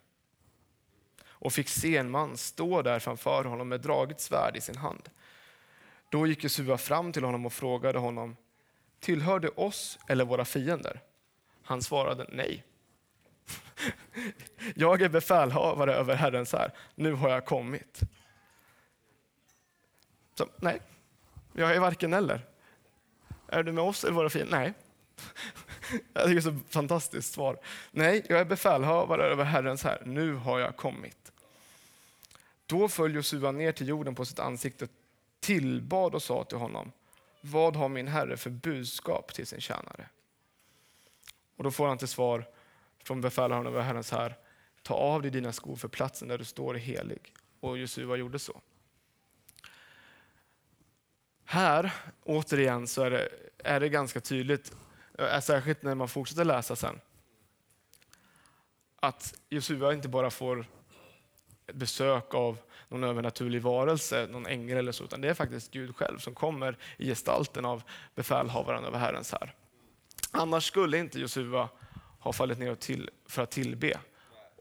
och 1.23 1.53
fick 1.53 1.69
se 1.69 1.97
en 1.97 2.11
man 2.11 2.37
stå 2.37 2.81
där 2.81 2.99
framför 2.99 3.43
honom 3.43 3.69
med 3.69 3.81
draget 3.81 4.21
svärd 4.21 4.57
i 4.57 4.61
sin 4.61 4.77
hand. 4.77 5.09
Då 6.09 6.27
gick 6.27 6.43
Josua 6.43 6.77
fram 6.77 7.13
till 7.13 7.23
honom 7.23 7.45
och 7.45 7.53
frågade 7.53 7.99
honom 7.99 8.35
Tillhör 8.99 9.39
du 9.39 9.47
oss 9.47 9.99
eller 10.07 10.25
våra 10.25 10.45
fiender? 10.45 11.01
Han 11.63 11.81
svarade 11.81 12.25
nej. 12.29 12.63
Jag 14.75 15.01
är 15.01 15.09
befälhavare 15.09 15.93
över 15.93 16.15
Herrens 16.15 16.53
här. 16.53 16.71
Nu 16.95 17.13
har 17.13 17.29
jag 17.29 17.45
kommit. 17.45 18.01
Så, 20.41 20.47
nej, 20.57 20.81
jag 21.53 21.75
är 21.75 21.79
varken 21.79 22.13
eller. 22.13 22.45
Är 23.47 23.63
du 23.63 23.71
med 23.71 23.83
oss 23.83 24.03
eller 24.03 24.13
våra 24.13 24.29
fiender? 24.29 24.59
Nej. 24.59 24.73
Jag 26.13 26.23
tycker 26.25 26.33
det 26.33 26.39
är 26.39 26.41
så 26.41 26.59
fantastiskt 26.69 27.33
svar. 27.33 27.59
Nej, 27.91 28.25
jag 28.29 28.39
är 28.39 28.45
befälhavare 28.45 29.23
över 29.23 29.43
Herrens 29.43 29.83
här. 29.83 30.01
Nu 30.05 30.33
har 30.33 30.59
jag 30.59 30.75
kommit. 30.75 31.31
Då 32.65 32.87
föll 32.87 33.15
Josua 33.15 33.51
ner 33.51 33.71
till 33.71 33.87
jorden 33.87 34.15
på 34.15 34.25
sitt 34.25 34.39
ansikte, 34.39 34.87
tillbad 35.39 36.15
och 36.15 36.23
sa 36.23 36.43
till 36.43 36.57
honom 36.57 36.91
vad 37.41 37.75
har 37.75 37.89
min 37.89 38.07
herre 38.07 38.37
för 38.37 38.49
budskap 38.49 39.33
till 39.33 39.47
sin 39.47 39.61
tjänare? 39.61 40.09
Och 41.55 41.63
då 41.63 41.71
får 41.71 41.87
han 41.87 41.97
till 41.97 42.07
svar 42.07 42.47
från 43.03 43.21
befälhavaren 43.21 43.67
över 43.67 43.81
Herrens 43.81 44.11
här. 44.11 44.37
Ta 44.81 44.93
av 44.93 45.21
dig 45.21 45.31
dina 45.31 45.53
skor 45.53 45.75
för 45.75 45.87
platsen 45.87 46.27
där 46.27 46.37
du 46.37 46.45
står 46.45 46.75
är 46.75 46.79
helig. 46.79 47.33
Och 47.59 47.77
Josua 47.77 48.15
gjorde 48.15 48.39
så. 48.39 48.61
Här, 51.51 51.93
återigen, 52.23 52.87
så 52.87 53.03
är 53.03 53.09
det, 53.09 53.29
är 53.57 53.79
det 53.79 53.89
ganska 53.89 54.21
tydligt, 54.21 54.75
eh, 55.17 55.39
särskilt 55.39 55.83
när 55.83 55.95
man 55.95 56.07
fortsätter 56.07 56.45
läsa 56.45 56.75
sen, 56.75 56.99
att 58.95 59.33
Josua 59.49 59.93
inte 59.93 60.07
bara 60.09 60.29
får 60.29 60.65
ett 61.67 61.75
besök 61.75 62.33
av 62.33 62.57
någon 62.87 63.03
övernaturlig 63.03 63.61
varelse, 63.61 64.27
någon 64.31 64.45
ängel 64.45 64.77
eller 64.77 64.91
så, 64.91 65.03
utan 65.03 65.21
det 65.21 65.29
är 65.29 65.33
faktiskt 65.33 65.71
Gud 65.71 65.95
själv 65.95 66.17
som 66.17 66.35
kommer 66.35 66.77
i 66.97 67.05
gestalten 67.05 67.65
av 67.65 67.83
befälhavaren 68.15 68.85
över 68.85 68.99
Herrens 68.99 69.31
här. 69.31 69.55
Annars 70.31 70.67
skulle 70.67 70.97
inte 70.97 71.19
Josua 71.19 71.69
ha 72.19 72.33
fallit 72.33 72.59
ner 72.59 72.75
till, 72.75 73.09
för 73.25 73.41
att 73.43 73.51
tillbe. 73.51 73.99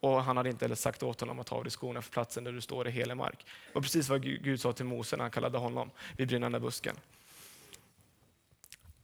Och 0.01 0.25
han 0.25 0.37
hade 0.37 0.51
inte 0.51 0.65
heller 0.65 0.77
sagt 0.77 1.03
åt 1.03 1.21
honom 1.21 1.39
att 1.39 1.47
ta 1.47 1.57
av 1.57 1.65
dig 1.65 1.71
skorna 1.71 2.03
för 2.03 2.11
platsen 2.11 2.45
där 2.45 2.53
du 2.53 2.61
står 2.61 2.89
i 2.89 2.91
helig 2.91 3.17
mark. 3.17 3.47
Det 3.67 3.75
var 3.75 3.83
precis 3.83 4.09
vad 4.09 4.23
Gud 4.23 4.61
sa 4.61 4.73
till 4.73 4.85
Mose 4.85 5.17
när 5.17 5.25
han 5.25 5.31
kallade 5.31 5.59
honom 5.59 5.91
vid 6.17 6.29
brinnande 6.29 6.61
busken. 6.61 6.97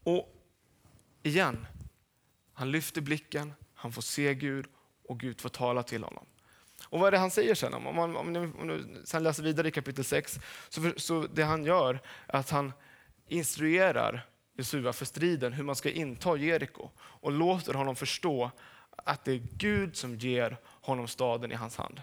Och 0.03 0.35
igen, 1.23 1.67
han 2.53 2.71
lyfter 2.71 3.01
blicken, 3.01 3.53
han 3.75 3.93
får 3.93 4.03
se 4.03 4.35
Gud 4.35 4.67
och 5.09 5.21
Gud 5.21 5.41
får 5.41 5.49
tala 5.49 5.83
till 5.83 6.05
honom. 6.05 6.27
Och 6.89 7.01
vad 7.01 7.07
är 7.07 7.11
det 7.11 7.19
han 7.19 7.31
säger 7.31 7.55
sen? 7.55 7.75
Om 7.75 7.95
man, 7.95 8.17
om, 8.17 8.33
ni, 8.33 8.39
om 8.39 8.67
ni 8.67 9.01
sen 9.05 9.23
läser 9.23 9.43
vidare 9.43 9.69
i 9.69 9.71
kapitel 9.71 10.05
6, 10.05 10.41
så, 10.69 10.83
för, 10.83 10.95
så 10.97 11.27
det 11.27 11.43
han 11.43 11.65
gör 11.65 12.01
är 12.27 12.39
att 12.39 12.51
han 12.51 12.73
instruerar 13.29 14.27
Jesua 14.59 14.93
för 14.93 15.05
striden, 15.05 15.53
hur 15.53 15.65
man 15.65 15.77
ska 15.77 15.91
inta 15.91 16.37
Jeriko 16.37 16.91
och 16.99 17.33
låter 17.33 17.75
honom 17.75 17.97
förstå 17.97 18.51
att 18.97 19.25
det 19.25 19.33
är 19.33 19.43
Gud 19.53 19.97
som 19.97 20.15
ger 20.15 20.57
honom 20.87 21.09
staden 21.09 21.53
i 21.53 21.55
hans 21.55 21.77
hand. 21.77 22.03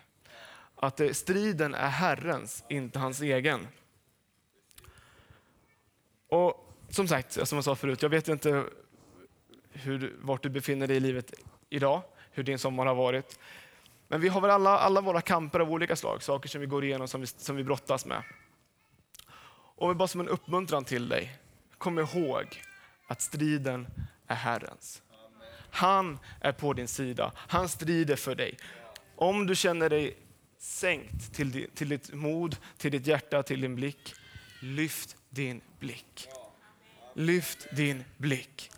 Att 0.76 1.00
eh, 1.00 1.10
striden 1.10 1.76
är 1.76 1.90
Herrens, 1.90 2.64
inte 2.70 3.00
hans 3.00 3.22
egen. 3.22 3.68
Och 6.28 6.76
som 6.90 7.08
sagt, 7.08 7.48
som 7.48 7.56
jag 7.56 7.64
sa 7.64 7.76
förut, 7.76 8.02
jag 8.02 8.10
vet 8.10 8.28
inte 8.28 8.66
hur, 9.72 10.16
vart 10.22 10.44
du 10.44 10.50
befinner 10.50 10.88
dig 10.88 10.98
i 10.98 11.00
livet 11.00 11.34
idag, 11.70 12.02
hur 12.32 12.44
din 12.44 12.60
sommar 12.60 12.86
har 12.86 12.96
varit. 12.96 13.40
Men 14.08 14.22
vi 14.22 14.30
har 14.30 14.42
väl 14.42 14.52
alla, 14.52 14.80
alla 14.80 15.02
våra 15.02 15.22
kamper 15.22 15.60
av 15.60 15.72
olika 15.72 15.96
slag, 15.96 16.24
saker 16.24 16.50
som 16.50 16.62
vi 16.62 16.68
går 16.68 16.84
igenom, 16.84 17.08
som 17.08 17.22
vi, 17.22 17.28
som 17.28 17.56
vi 17.56 17.64
brottas 17.64 18.06
med. 18.06 18.24
Och 19.76 19.96
bara 19.96 20.08
som 20.08 20.22
en 20.22 20.28
uppmuntran 20.28 20.86
till 20.86 21.10
dig, 21.10 21.40
kom 21.78 22.00
ihåg 22.00 22.62
att 23.08 23.22
striden 23.22 23.88
är 24.28 24.36
Herrens. 24.36 25.02
Han 25.74 26.20
är 26.40 26.52
på 26.52 26.74
din 26.74 26.88
sida, 26.88 27.32
han 27.36 27.70
strider 27.70 28.16
för 28.16 28.36
dig. 28.36 28.58
Om 29.16 29.48
du 29.48 29.56
känner 29.56 29.90
dig 29.90 30.18
sänkt 30.58 31.34
till, 31.34 31.68
till 31.76 31.90
ditt 31.90 32.14
mod, 32.14 32.56
till 32.78 32.92
ditt 32.92 33.08
hjärta, 33.08 33.44
till 33.44 33.62
din 33.62 33.76
blick, 33.76 34.14
lyft 34.60 35.16
din 35.30 35.62
blick. 35.80 36.28
Lyft 37.14 37.68
din 37.72 38.04
blick. 38.18 38.72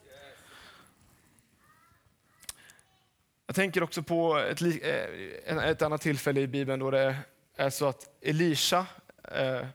Jag 3.45 3.55
tänker 3.55 3.83
också 3.83 4.03
på 4.03 4.37
ett, 4.37 4.61
eh, 4.61 5.57
ett 5.57 5.81
annat 5.81 6.01
tillfälle 6.01 6.41
i 6.41 6.47
Bibeln 6.47 6.79
då 6.79 6.91
det 6.91 7.17
är 7.55 7.69
så 7.69 7.85
att 7.85 8.09
Elisha, 8.21 8.85
eh, 9.31 9.67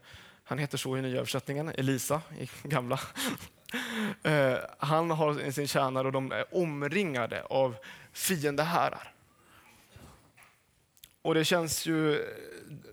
han 0.44 0.58
heter 0.58 0.78
så 0.78 0.96
i 0.96 1.02
nya 1.02 1.16
översättningen, 1.16 1.68
Elisa 1.68 2.22
i 2.38 2.68
gamla. 2.68 3.00
Eh, 4.22 4.58
han 4.78 5.10
har 5.10 5.50
sin 5.50 5.68
tjänare 5.68 6.06
och 6.06 6.12
de 6.12 6.32
är 6.32 6.54
omringade 6.54 7.42
av 7.42 7.76
fiendehärar. 8.12 9.12
Och 11.22 11.34
det 11.34 11.44
känns 11.44 11.86
ju 11.86 12.14
eh, 12.14 12.26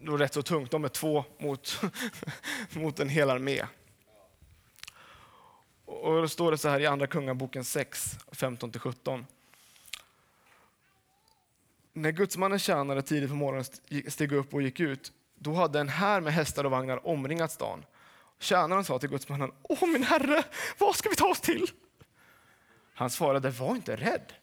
då 0.01 0.17
rätt 0.17 0.33
så 0.33 0.41
tungt, 0.41 0.71
de 0.71 0.83
är 0.83 0.89
två 0.89 1.25
mot, 1.37 1.81
mot 2.71 2.99
en 2.99 3.09
hel 3.09 3.29
armé. 3.29 3.65
Och 5.85 6.21
då 6.21 6.27
står 6.27 6.51
det 6.51 6.57
så 6.57 6.69
här 6.69 6.79
i 6.79 6.85
Andra 6.85 7.07
Kungaboken 7.07 7.63
6, 7.63 8.17
15-17. 8.31 9.25
När 11.93 12.11
gudsmannens 12.11 12.63
tjänare 12.63 13.01
tidigt 13.01 13.29
på 13.29 13.35
morgonen 13.35 13.65
steg 14.07 14.31
upp 14.31 14.53
och 14.53 14.61
gick 14.61 14.79
ut, 14.79 15.11
då 15.35 15.53
hade 15.53 15.79
en 15.79 15.89
här 15.89 16.21
med 16.21 16.33
hästar 16.33 16.63
och 16.63 16.71
vagnar 16.71 17.07
omringat 17.07 17.51
stan. 17.51 17.85
Tjänaren 18.39 18.85
sa 18.85 18.99
till 18.99 19.09
gudsmannen, 19.09 19.51
Åh 19.63 19.87
min 19.87 20.03
herre, 20.03 20.43
vad 20.77 20.95
ska 20.95 21.09
vi 21.09 21.15
ta 21.15 21.27
oss 21.27 21.41
till? 21.41 21.67
Han 22.93 23.09
svarade, 23.09 23.49
var 23.49 23.75
inte 23.75 23.95
rädd. 23.95 24.33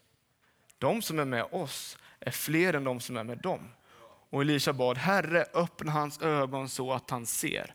De 0.79 1.03
som 1.03 1.19
är 1.19 1.25
med 1.25 1.45
oss 1.51 1.99
är 2.21 2.31
fler 2.31 2.75
än 2.75 2.85
de 2.85 3.01
som 3.01 3.17
är 3.17 3.25
med 3.25 3.39
dem. 3.39 3.69
Och 4.31 4.41
Elisha 4.41 4.73
bad, 4.73 4.99
Herre 4.99 5.45
öppna 5.55 5.93
hans 5.93 6.23
ögon 6.23 6.69
så 6.69 6.93
att 6.93 7.11
han 7.11 7.27
ser. 7.27 7.75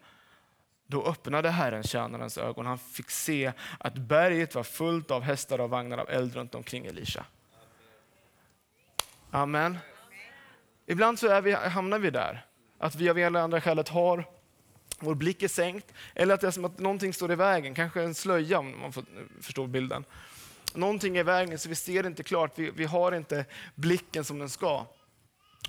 Då 0.87 1.05
öppnade 1.05 1.49
Herren 1.49 1.83
tjänarens 1.83 2.37
ögon. 2.37 2.65
Han 2.65 2.79
fick 2.79 3.09
se 3.09 3.51
att 3.79 3.93
berget 3.93 4.55
var 4.55 4.63
fullt 4.63 5.11
av 5.11 5.21
hästar 5.21 5.61
och 5.61 5.69
vagnar 5.69 5.97
av 5.97 6.09
eld 6.09 6.35
runt 6.35 6.55
omkring 6.55 6.85
Elisha. 6.85 7.25
Amen. 9.31 9.77
Ibland 10.85 11.19
så 11.19 11.27
är 11.27 11.41
vi, 11.41 11.51
hamnar 11.51 11.99
vi 11.99 12.09
där, 12.09 12.45
att 12.77 12.95
vi 12.95 13.09
av 13.09 13.19
ena 13.19 13.27
eller 13.27 13.39
andra 13.39 13.61
skälet 13.61 13.89
har 13.89 14.25
vår 14.99 15.15
blick 15.15 15.43
är 15.43 15.47
sänkt, 15.47 15.93
eller 16.15 16.33
att 16.33 16.41
det 16.41 16.47
är 16.47 16.51
som 16.51 16.65
att 16.65 16.79
någonting 16.79 17.13
står 17.13 17.31
i 17.31 17.35
vägen, 17.35 17.75
kanske 17.75 18.01
en 18.01 18.15
slöja 18.15 18.59
om 18.59 18.79
man 18.79 18.93
förstår 19.41 19.67
bilden. 19.67 20.05
Någonting 20.73 21.17
är 21.17 21.19
i 21.19 21.23
vägen 21.23 21.59
så 21.59 21.69
vi 21.69 21.75
ser 21.75 22.07
inte 22.07 22.23
klart, 22.23 22.51
vi, 22.55 22.71
vi 22.71 22.85
har 22.85 23.11
inte 23.11 23.45
blicken 23.75 24.23
som 24.23 24.39
den 24.39 24.49
ska. 24.49 24.85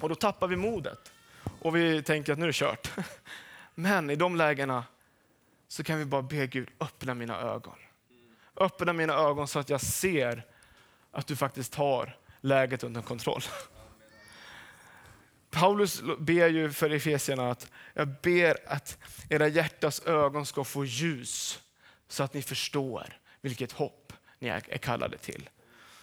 Och 0.00 0.08
då 0.08 0.14
tappar 0.14 0.46
vi 0.46 0.56
modet 0.56 1.12
och 1.60 1.76
vi 1.76 2.02
tänker 2.02 2.32
att 2.32 2.38
nu 2.38 2.44
är 2.44 2.46
det 2.46 2.52
kört. 2.52 2.90
Men 3.74 4.10
i 4.10 4.16
de 4.16 4.36
lägena 4.36 4.84
så 5.68 5.84
kan 5.84 5.98
vi 5.98 6.04
bara 6.04 6.22
be 6.22 6.46
Gud, 6.46 6.68
öppna 6.80 7.14
mina 7.14 7.40
ögon. 7.40 7.76
Öppna 8.56 8.92
mina 8.92 9.14
ögon 9.14 9.48
så 9.48 9.58
att 9.58 9.70
jag 9.70 9.80
ser 9.80 10.46
att 11.10 11.26
du 11.26 11.36
faktiskt 11.36 11.74
har 11.74 12.16
läget 12.40 12.84
under 12.84 13.02
kontroll. 13.02 13.42
Paulus 15.50 16.02
ber 16.18 16.48
ju 16.48 16.72
för 16.72 16.90
Efesierna 16.90 17.50
att 17.50 17.70
jag 17.94 18.08
ber 18.22 18.56
att 18.66 18.98
era 19.28 19.48
hjärtas 19.48 20.06
ögon 20.06 20.46
ska 20.46 20.64
få 20.64 20.84
ljus 20.84 21.62
så 22.08 22.22
att 22.22 22.34
ni 22.34 22.42
förstår 22.42 23.18
vilket 23.40 23.72
hopp 23.72 24.12
ni 24.38 24.48
är 24.48 24.60
kallade 24.60 25.18
till. 25.18 25.50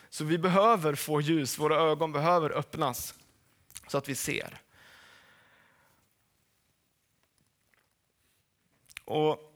Så 0.09 0.23
vi 0.25 0.37
behöver 0.37 0.95
få 0.95 1.21
ljus, 1.21 1.57
våra 1.57 1.75
ögon 1.75 2.11
behöver 2.11 2.49
öppnas 2.49 3.13
så 3.87 3.97
att 3.97 4.09
vi 4.09 4.15
ser. 4.15 4.61
Och 9.05 9.53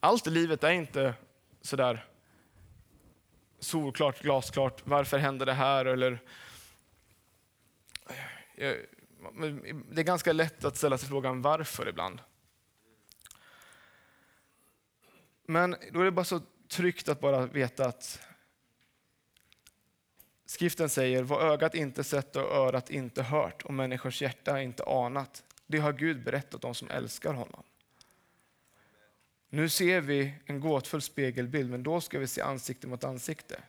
allt 0.00 0.26
i 0.26 0.30
livet 0.30 0.64
är 0.64 0.70
inte 0.70 1.14
sådär 1.60 2.06
solklart, 3.58 4.22
glasklart. 4.22 4.80
Varför 4.84 5.18
händer 5.18 5.46
det 5.46 5.52
här? 5.52 5.84
Eller, 5.84 6.18
det 9.90 10.00
är 10.00 10.02
ganska 10.02 10.32
lätt 10.32 10.64
att 10.64 10.76
ställa 10.76 10.98
sig 10.98 11.08
frågan 11.08 11.42
varför 11.42 11.88
ibland. 11.88 12.20
Men 15.46 15.76
då 15.92 16.00
är 16.00 16.04
det 16.04 16.10
bara 16.10 16.24
så 16.24 16.40
tryggt 16.68 17.08
att 17.08 17.20
bara 17.20 17.46
veta 17.46 17.86
att 17.86 18.20
skriften 20.46 20.88
säger 20.88 21.22
vad 21.22 21.52
ögat 21.52 21.74
inte 21.74 22.04
sett 22.04 22.36
och 22.36 22.42
örat 22.42 22.90
inte 22.90 23.22
hört 23.22 23.62
och 23.62 23.74
människors 23.74 24.22
hjärta 24.22 24.62
inte 24.62 24.84
anat. 24.84 25.44
Det 25.66 25.78
har 25.78 25.92
Gud 25.92 26.24
berättat 26.24 26.60
de 26.60 26.74
som 26.74 26.90
älskar 26.90 27.34
honom. 27.34 27.62
Nu 29.48 29.68
ser 29.68 30.00
vi 30.00 30.34
en 30.44 30.60
gåtfull 30.60 31.02
spegelbild, 31.02 31.70
men 31.70 31.82
då 31.82 32.00
ska 32.00 32.18
vi 32.18 32.26
se 32.26 32.40
ansikte 32.40 32.86
mot 32.86 33.04
ansikte. 33.04 33.62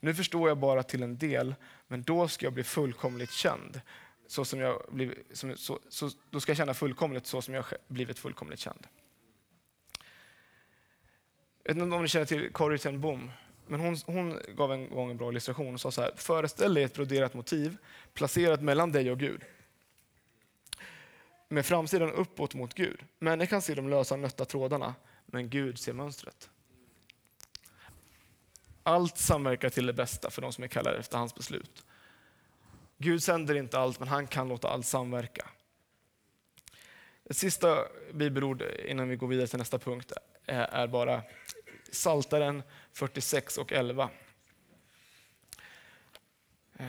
Nu 0.00 0.14
förstår 0.14 0.48
jag 0.48 0.58
bara 0.58 0.82
till 0.82 1.02
en 1.02 1.18
del, 1.18 1.54
men 1.88 2.02
då 2.02 2.28
ska 2.28 2.46
jag 2.46 2.52
bli 2.52 2.64
fullkomligt 2.64 3.32
känd. 3.32 3.80
Så 4.30 4.44
som 4.44 4.60
jag 4.60 4.82
blivit, 4.88 5.26
som, 5.32 5.56
så, 5.56 5.78
så, 5.88 6.10
då 6.30 6.40
ska 6.40 6.50
jag 6.50 6.56
känna 6.56 6.74
fullkomligt 6.74 7.26
så 7.26 7.42
som 7.42 7.54
jag 7.54 7.64
blivit 7.88 8.18
fullkomligt 8.18 8.60
känd. 8.60 8.86
Jag 11.64 11.74
vet 11.74 11.82
inte 11.82 11.96
om 11.96 12.02
ni 12.02 12.08
känner 12.08 12.26
till 12.26 12.52
Corrie 12.52 12.78
ten 12.78 13.00
Boom, 13.00 13.30
men 13.66 13.80
hon, 13.80 13.96
hon 14.06 14.38
gav 14.56 14.72
en 14.72 14.90
gång 14.90 15.10
en 15.10 15.16
bra 15.16 15.30
illustration 15.30 15.74
och 15.74 15.80
sa 15.80 15.90
så 15.90 16.02
här, 16.02 16.12
föreställ 16.16 16.74
dig 16.74 16.84
ett 16.84 16.94
broderat 16.94 17.34
motiv 17.34 17.76
placerat 18.14 18.62
mellan 18.62 18.92
dig 18.92 19.10
och 19.10 19.18
Gud 19.18 19.44
med 21.48 21.66
framsidan 21.66 22.12
uppåt 22.12 22.54
mot 22.54 22.74
Gud. 22.74 23.04
Människan 23.18 23.62
ser 23.62 23.76
de 23.76 23.88
lösa 23.88 24.16
nötta 24.16 24.44
trådarna, 24.44 24.94
men 25.26 25.50
Gud 25.50 25.78
ser 25.78 25.92
mönstret. 25.92 26.50
Allt 28.82 29.18
samverkar 29.18 29.70
till 29.70 29.86
det 29.86 29.92
bästa 29.92 30.30
för 30.30 30.42
de 30.42 30.52
som 30.52 30.64
är 30.64 30.68
kallade 30.68 30.98
efter 30.98 31.18
hans 31.18 31.34
beslut. 31.34 31.84
Gud 33.02 33.22
sänder 33.22 33.54
inte 33.54 33.78
allt, 33.78 33.98
men 33.98 34.08
han 34.08 34.26
kan 34.26 34.48
låta 34.48 34.68
allt 34.68 34.86
samverka. 34.86 35.48
Ett 37.24 37.36
sista 37.36 37.84
bibelord 38.12 38.62
innan 38.62 39.08
vi 39.08 39.16
går 39.16 39.26
vidare 39.26 39.46
till 39.46 39.58
nästa 39.58 39.78
punkt 39.78 40.12
är 40.46 40.86
bara 40.86 41.22
Saltaren 41.92 42.62
46 42.92 43.58
och 43.58 43.72
11. 43.72 44.10
Eh, 46.78 46.86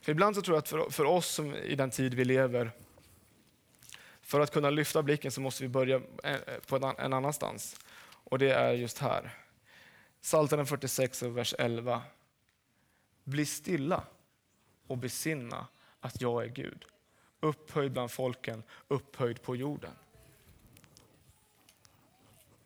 för 0.00 0.12
ibland 0.12 0.36
så 0.36 0.42
tror 0.42 0.56
jag 0.56 0.62
att 0.62 0.68
för, 0.68 0.90
för 0.90 1.04
oss 1.04 1.26
som 1.26 1.54
i 1.54 1.74
den 1.74 1.90
tid 1.90 2.14
vi 2.14 2.24
lever 2.24 2.70
för 4.20 4.40
att 4.40 4.52
kunna 4.52 4.70
lyfta 4.70 5.02
blicken 5.02 5.30
så 5.30 5.40
måste 5.40 5.62
vi 5.62 5.68
börja 5.68 6.00
eh, 6.24 6.38
på 6.66 6.76
en 6.98 7.12
annanstans. 7.12 7.80
Och 8.06 8.38
det 8.38 8.50
är 8.50 8.72
just 8.72 8.98
här. 8.98 9.34
Psaltaren 10.22 10.66
46 10.66 11.22
och 11.22 11.38
vers 11.38 11.54
11. 11.58 12.02
Bli 13.24 13.46
stilla 13.46 14.02
och 14.86 14.98
besinna 14.98 15.66
att 16.00 16.20
jag 16.20 16.44
är 16.44 16.48
Gud. 16.48 16.84
Upphöjd 17.40 17.92
bland 17.92 18.10
folken, 18.10 18.62
upphöjd 18.88 19.42
på 19.42 19.56
jorden. 19.56 19.92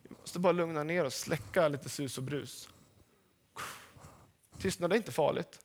Vi 0.03 0.15
måste 0.21 0.39
bara 0.39 0.53
lugna 0.53 0.83
ner 0.83 1.05
oss, 1.05 1.15
släcka 1.15 1.67
lite 1.67 1.89
sus 1.89 2.17
och 2.17 2.23
brus. 2.23 2.69
Tystnad 4.57 4.93
är 4.93 4.97
inte 4.97 5.11
farligt. 5.11 5.59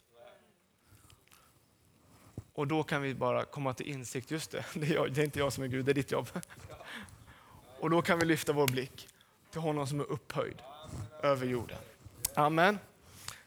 Och 2.53 2.67
då 2.67 2.83
kan 2.83 3.03
vi 3.03 3.15
bara 3.15 3.45
komma 3.45 3.75
till 3.75 3.87
insikt, 3.87 4.31
just 4.31 4.51
det, 4.51 4.65
det 4.75 4.87
är, 4.87 4.95
jag, 4.95 5.13
det 5.13 5.21
är 5.21 5.25
inte 5.25 5.39
jag 5.39 5.53
som 5.53 5.65
är 5.65 5.69
Gud, 5.69 5.85
det 5.85 5.93
är 5.93 5.95
ditt 5.95 6.13
jobb. 6.13 6.29
Och 7.81 7.91
då 7.91 8.03
kan 8.03 8.19
vi 8.19 8.25
lyfta 8.27 8.53
vår 8.53 8.67
blick 8.67 9.09
till 9.51 9.61
honom 9.61 9.87
som 9.87 10.01
är 10.01 10.05
upphöjd 10.05 10.63
över 11.23 11.47
jorden. 11.47 11.79
Amen. 12.35 12.79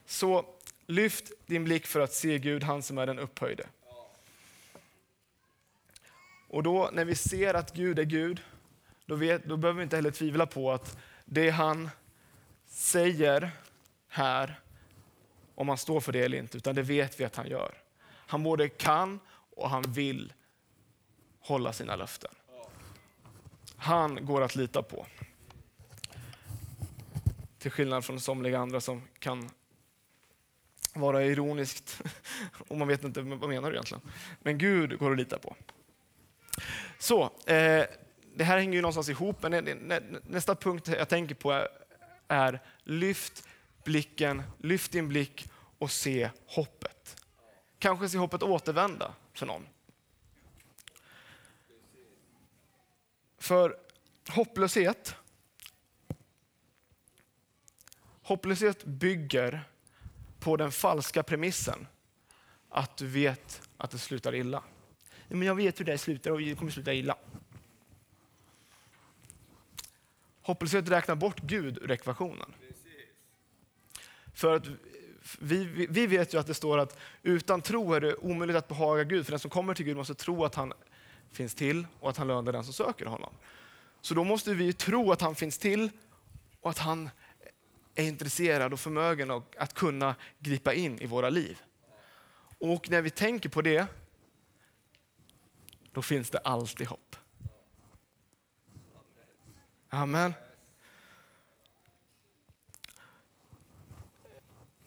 Så 0.05 0.45
lyft 0.89 1.31
din 1.45 1.63
blick 1.63 1.87
för 1.87 1.99
att 1.99 2.13
se 2.13 2.39
Gud, 2.39 2.63
han 2.63 2.83
som 2.83 2.97
är 2.97 3.05
den 3.05 3.19
upphöjde. 3.19 3.67
Och 6.47 6.63
då 6.63 6.89
när 6.93 7.05
vi 7.05 7.15
ser 7.15 7.53
att 7.53 7.73
Gud 7.73 7.99
är 7.99 8.03
Gud, 8.03 8.41
då, 9.05 9.15
vet, 9.15 9.45
då 9.45 9.57
behöver 9.57 9.77
vi 9.77 9.83
inte 9.83 9.95
heller 9.95 10.11
tvivla 10.11 10.45
på 10.45 10.71
att 10.71 10.97
det 11.25 11.49
han 11.49 11.89
säger 12.65 13.51
här, 14.07 14.59
om 15.55 15.69
han 15.69 15.77
står 15.77 15.99
för 15.99 16.11
det 16.11 16.19
eller 16.19 16.37
inte, 16.37 16.57
utan 16.57 16.75
det 16.75 16.81
vet 16.81 17.19
vi 17.19 17.23
att 17.23 17.35
han 17.35 17.47
gör. 17.47 17.73
Han 18.05 18.43
både 18.43 18.69
kan 18.69 19.19
och 19.55 19.69
han 19.69 19.81
vill 19.81 20.33
hålla 21.39 21.73
sina 21.73 21.95
löften. 21.95 22.31
Han 23.75 24.25
går 24.25 24.41
att 24.41 24.55
lita 24.55 24.83
på. 24.83 25.05
Till 27.59 27.71
skillnad 27.71 28.05
från 28.05 28.19
somliga 28.19 28.59
andra 28.59 28.81
som 28.81 29.01
kan 29.19 29.49
vara 30.93 31.23
ironiskt 31.23 32.01
och 32.67 32.77
man 32.77 32.87
vet 32.87 33.03
inte 33.03 33.21
vad 33.21 33.49
menar 33.49 33.69
du 33.69 33.75
egentligen. 33.75 34.01
Men 34.41 34.57
Gud 34.57 34.99
går 34.99 35.11
att 35.11 35.17
lita 35.17 35.39
på. 35.39 35.55
Så, 36.99 37.23
eh, 37.23 37.85
det 38.35 38.43
här 38.43 38.57
hänger 38.57 38.73
ju 38.73 38.81
någonstans 38.81 39.09
ihop, 39.09 39.43
men 39.43 39.63
nästa 40.27 40.55
punkt 40.55 40.87
jag 40.87 41.09
tänker 41.09 41.35
på 41.35 41.51
är, 41.51 41.67
är 42.27 42.61
lyft 42.83 43.47
blicken, 43.83 44.43
lyft 44.57 44.91
din 44.91 45.07
blick 45.07 45.51
och 45.77 45.91
se 45.91 46.29
hoppet. 46.45 47.23
Kanske 47.79 48.09
se 48.09 48.17
hoppet 48.17 48.43
återvända 48.43 49.13
för 49.33 49.45
någon. 49.45 49.67
För 53.37 53.77
hopplöshet, 54.29 55.15
hopplöshet 58.21 58.83
bygger 58.85 59.68
på 60.39 60.57
den 60.57 60.71
falska 60.71 61.23
premissen 61.23 61.87
att 62.69 62.97
du 62.97 63.07
vet 63.07 63.61
att 63.77 63.91
det 63.91 63.97
slutar 63.97 64.35
illa. 64.35 64.63
Men 65.27 65.41
jag 65.41 65.55
vet 65.55 65.79
hur 65.79 65.85
det 65.85 65.97
slutar 65.97 66.31
och 66.31 66.39
det 66.39 66.55
kommer 66.55 66.71
sluta 66.71 66.93
illa. 66.93 67.15
Hopplöshet 70.41 70.89
räknar 70.89 71.15
bort 71.15 71.39
Gud 71.39 71.77
ur 71.77 71.91
ekvationen. 71.91 72.53
För 74.33 74.55
att 74.55 74.65
vi, 75.39 75.63
vi, 75.89 76.07
vet 76.07 76.33
ju 76.33 76.39
att 76.39 76.47
det 76.47 76.53
står 76.53 76.77
att 76.77 76.97
utan 77.23 77.61
tro 77.61 77.93
är 77.93 78.01
det 78.01 78.15
omöjligt 78.15 78.57
att 78.57 78.67
behaga 78.67 79.03
Gud, 79.03 79.25
för 79.25 79.31
den 79.31 79.39
som 79.39 79.51
kommer 79.51 79.73
till 79.73 79.85
Gud 79.85 79.97
måste 79.97 80.15
tro 80.15 80.45
att 80.45 80.55
han 80.55 80.73
finns 81.31 81.55
till 81.55 81.87
och 81.99 82.09
att 82.09 82.17
han 82.17 82.27
lönar 82.27 82.51
den 82.51 82.63
som 82.63 82.73
söker 82.73 83.05
honom. 83.05 83.33
Så 84.01 84.13
då 84.13 84.23
måste 84.23 84.53
vi 84.53 84.73
tro 84.73 85.11
att 85.11 85.21
han 85.21 85.35
finns 85.35 85.57
till 85.57 85.89
och 86.61 86.69
att 86.69 86.77
han 86.77 87.09
är 87.99 88.07
intresserad 88.07 88.73
och 88.73 88.79
förmögen 88.79 89.31
att 89.57 89.73
kunna 89.73 90.15
gripa 90.39 90.73
in 90.73 90.99
i 90.99 91.05
våra 91.05 91.29
liv. 91.29 91.61
Och 92.59 92.89
när 92.89 93.01
vi 93.01 93.09
tänker 93.09 93.49
på 93.49 93.61
det, 93.61 93.87
då 95.91 96.01
finns 96.01 96.29
det 96.29 96.37
alltid 96.37 96.87
hopp. 96.87 97.15
Amen. 99.89 100.33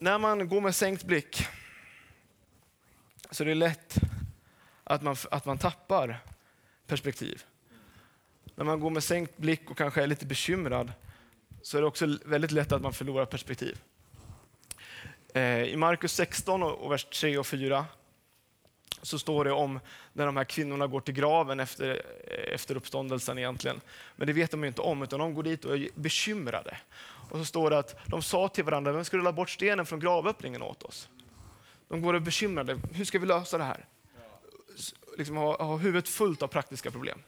när 0.03 0.19
man 0.19 0.49
går 0.49 0.61
med 0.61 0.75
sänkt 0.75 1.05
blick 1.05 1.47
så 3.31 3.43
är 3.43 3.47
det 3.47 3.55
lätt 3.55 3.97
att 4.85 5.03
man, 5.03 5.17
att 5.31 5.45
man 5.45 5.59
tappar 5.59 6.19
perspektiv. 6.87 7.45
när 8.55 8.65
man 8.65 8.81
går 8.81 8.91
med 8.91 9.05
sänkt 9.05 9.37
blick 9.37 9.71
och 9.71 9.77
kanske 9.77 10.03
är 10.03 10.07
lite 10.07 10.27
bekymrad 10.27 10.93
så 11.63 11.77
är 11.77 11.81
det 11.81 11.87
också 11.87 12.19
väldigt 12.25 12.51
lätt 12.51 12.73
att 12.73 12.83
man 12.83 12.93
förlorar 12.93 13.25
perspektiv. 13.25 13.79
Eh, 15.35 15.63
I 15.63 15.77
Markus 15.77 16.13
16 16.13 16.63
och 16.63 16.93
vers 16.93 17.05
3 17.05 17.39
och 17.39 17.47
4 17.47 17.87
så 19.03 19.19
står 19.19 19.45
det 19.45 19.53
om 19.53 19.81
när 20.13 20.27
de 20.27 20.37
här 20.37 20.45
kvinnorna 20.45 20.87
går 20.87 21.01
till 21.01 21.15
graven 21.15 21.61
efter, 21.61 22.03
eh, 22.25 22.55
efter 22.55 22.77
uppståndelsen 22.77 23.39
egentligen. 23.39 23.81
Men 24.17 24.27
det 24.27 24.33
vet 24.33 24.51
de 24.51 24.65
inte 24.65 24.81
om, 24.81 25.03
utan 25.03 25.21
de 25.21 25.35
går 25.35 25.43
dit 25.43 25.65
och 25.65 25.77
är 25.77 25.89
bekymrade. 25.95 26.77
Och 27.31 27.39
så 27.39 27.45
står 27.45 27.71
det 27.71 27.79
att 27.79 27.97
de 28.07 28.23
sa 28.23 28.49
till 28.49 28.65
varandra, 28.65 28.93
vem 28.93 29.05
ska 29.05 29.17
rulla 29.17 29.33
bort 29.33 29.51
stenen 29.51 29.87
från 29.87 30.01
gravöppningen 30.01 30.63
åt 30.63 30.83
oss? 30.83 31.09
De 31.89 32.03
går 32.03 32.15
och 32.15 32.21
är 32.21 32.25
bekymrade, 32.25 32.79
hur 32.93 33.05
ska 33.05 33.19
vi 33.19 33.27
lösa 33.27 33.59
det 33.59 33.65
här? 33.65 33.85
Liksom 35.19 35.37
ha, 35.37 35.63
ha 35.65 35.77
huvudet 35.77 36.09
fullt 36.09 36.43
av 36.43 36.49
praktiska 36.49 36.91
problem. 36.91 37.19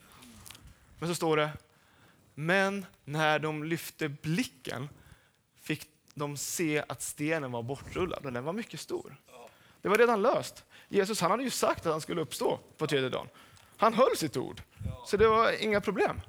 Men 0.99 1.09
så 1.09 1.15
står 1.15 1.37
det, 1.37 1.51
men 2.35 2.87
när 3.05 3.39
de 3.39 3.65
lyfte 3.65 4.09
blicken 4.09 4.89
fick 5.63 5.89
de 6.15 6.37
se 6.37 6.85
att 6.89 7.03
stenen 7.03 7.53
var 7.53 7.63
bortrullad 7.63 8.27
och 8.27 8.33
den 8.33 8.45
var 8.45 8.53
mycket 8.53 8.81
stor. 8.81 9.17
Det 9.83 9.89
var 9.89 9.99
redan 9.99 10.23
löst. 10.23 10.65
Jesus 10.89 11.21
han 11.21 11.31
hade 11.31 11.43
ju 11.43 11.51
sagt 11.51 11.87
att 11.87 11.93
han 11.93 12.01
skulle 12.01 12.21
uppstå 12.21 12.61
på 12.79 12.87
tredje 12.87 13.09
dagen. 13.09 13.29
Han 13.77 13.95
höll 13.95 14.17
sitt 14.17 14.37
ord, 14.37 14.63
så 15.07 15.17
det 15.17 15.29
var 15.29 15.63
inga 15.63 15.81
problem. 15.81 16.21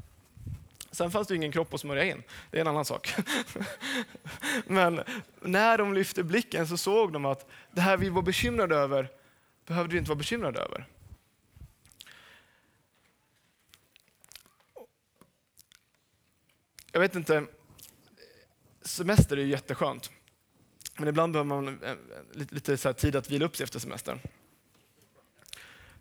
Sen 0.91 1.11
fanns 1.11 1.27
det 1.27 1.35
ingen 1.35 1.51
kropp 1.51 1.73
att 1.73 1.79
smörja 1.79 2.03
in, 2.03 2.23
det 2.51 2.57
är 2.57 2.61
en 2.61 2.67
annan 2.67 2.85
sak. 2.85 3.13
Men 4.67 5.01
när 5.41 5.77
de 5.77 5.93
lyfte 5.93 6.23
blicken 6.23 6.67
så 6.67 6.77
såg 6.77 7.13
de 7.13 7.25
att 7.25 7.49
det 7.71 7.81
här 7.81 7.97
vi 7.97 8.09
var 8.09 8.21
bekymrade 8.21 8.75
över 8.75 9.09
behövde 9.65 9.93
vi 9.93 9.97
inte 9.97 10.09
vara 10.09 10.17
bekymrade 10.17 10.59
över. 10.59 10.87
Jag 16.95 16.99
vet 16.99 17.15
inte, 17.15 17.45
semester 18.81 19.37
är 19.37 19.41
ju 19.41 19.49
jätteskönt. 19.49 20.11
Men 20.97 21.07
ibland 21.07 21.33
behöver 21.33 21.47
man 21.47 21.83
eh, 21.83 21.95
lite, 22.31 22.55
lite 22.55 22.77
så 22.77 22.93
tid 22.93 23.15
att 23.15 23.31
vila 23.31 23.45
upp 23.45 23.55
sig 23.55 23.63
efter 23.63 23.79
semestern. 23.79 24.19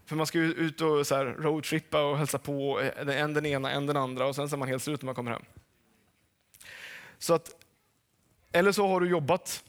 För 0.06 0.16
man 0.16 0.26
ska 0.26 0.38
ju 0.38 0.52
ut 0.52 0.80
och 0.80 1.06
så 1.06 1.14
här 1.14 1.24
roadtrippa 1.24 2.02
och 2.02 2.18
hälsa 2.18 2.38
på 2.38 2.80
eh, 2.80 3.20
en 3.20 3.34
den 3.34 3.46
ena, 3.46 3.70
en 3.70 3.86
den 3.86 3.96
andra 3.96 4.26
och 4.26 4.34
sen 4.34 4.48
så 4.48 4.56
är 4.56 4.58
man 4.58 4.68
helt 4.68 4.82
slut 4.82 5.02
när 5.02 5.06
man 5.06 5.14
kommer 5.14 5.30
hem. 5.30 5.44
Så 7.18 7.34
att, 7.34 7.50
eller 8.52 8.72
så 8.72 8.86
har 8.86 9.00
du 9.00 9.08
jobbat 9.08 9.64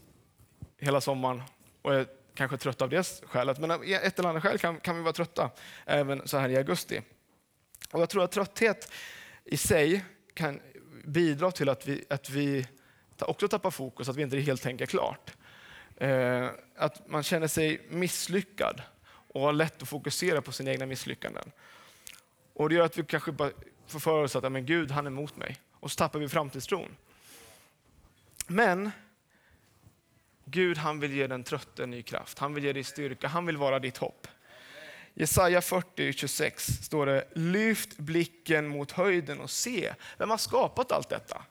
hela 0.77 1.01
sommaren 1.01 1.41
och 1.81 1.93
är 1.93 2.07
kanske 2.35 2.57
trött 2.57 2.81
av 2.81 2.89
det 2.89 3.21
skälet. 3.25 3.59
Men 3.59 3.71
av 3.71 3.85
e- 3.85 3.99
ett 4.03 4.19
eller 4.19 4.29
annat 4.29 4.43
skäl 4.43 4.57
kan, 4.57 4.79
kan 4.79 4.95
vi 4.95 5.01
vara 5.01 5.13
trötta 5.13 5.51
även 5.85 6.27
så 6.27 6.37
här 6.37 6.49
i 6.49 6.57
augusti. 6.57 7.01
Och 7.91 8.01
jag 8.01 8.09
tror 8.09 8.23
att 8.23 8.31
trötthet 8.31 8.91
i 9.45 9.57
sig 9.57 10.05
kan 10.33 10.59
bidra 11.05 11.51
till 11.51 11.69
att 11.69 11.87
vi, 11.87 12.05
att 12.09 12.29
vi 12.29 12.67
också 13.19 13.47
tappar 13.47 13.71
fokus, 13.71 14.09
att 14.09 14.15
vi 14.15 14.21
inte 14.21 14.37
helt 14.37 14.61
tänker 14.61 14.85
klart. 14.85 15.31
Eh, 15.97 16.49
att 16.75 17.07
man 17.07 17.23
känner 17.23 17.47
sig 17.47 17.81
misslyckad 17.89 18.81
och 19.07 19.41
har 19.41 19.53
lätt 19.53 19.81
att 19.81 19.89
fokusera 19.89 20.41
på 20.41 20.51
sina 20.51 20.71
egna 20.71 20.85
misslyckanden. 20.85 21.51
Och 22.53 22.69
Det 22.69 22.75
gör 22.75 22.85
att 22.85 22.97
vi 22.97 23.03
kanske 23.03 23.31
bara 23.31 23.51
får 23.87 23.99
för 23.99 24.23
oss 24.23 24.35
att 24.35 24.51
men 24.51 24.65
Gud 24.65 24.91
han 24.91 25.05
är 25.05 25.11
emot 25.11 25.37
mig 25.37 25.57
och 25.71 25.91
så 25.91 25.95
tappar 25.95 26.19
vi 26.19 26.29
framtidstron. 26.29 26.95
Men 28.47 28.91
Gud 30.45 30.77
han 30.77 30.99
vill 30.99 31.13
ge 31.13 31.27
den 31.27 31.43
trötte 31.43 31.85
ny 31.85 32.01
kraft, 32.01 32.39
han 32.39 32.53
vill 32.53 32.63
ge 32.63 32.73
dig 32.73 32.83
styrka, 32.83 33.27
han 33.27 33.45
vill 33.45 33.57
vara 33.57 33.79
ditt 33.79 33.97
hopp. 33.97 34.27
Jesaja 35.17 35.61
40, 35.61 36.13
26 36.13 36.65
står 36.83 37.05
det, 37.05 37.27
lyft 37.33 37.97
blicken 37.97 38.67
mot 38.67 38.91
höjden 38.91 39.39
och 39.39 39.49
se, 39.49 39.93
vem 40.17 40.29
har 40.29 40.37
skapat 40.37 40.91
allt 40.91 41.09
detta? 41.09 41.41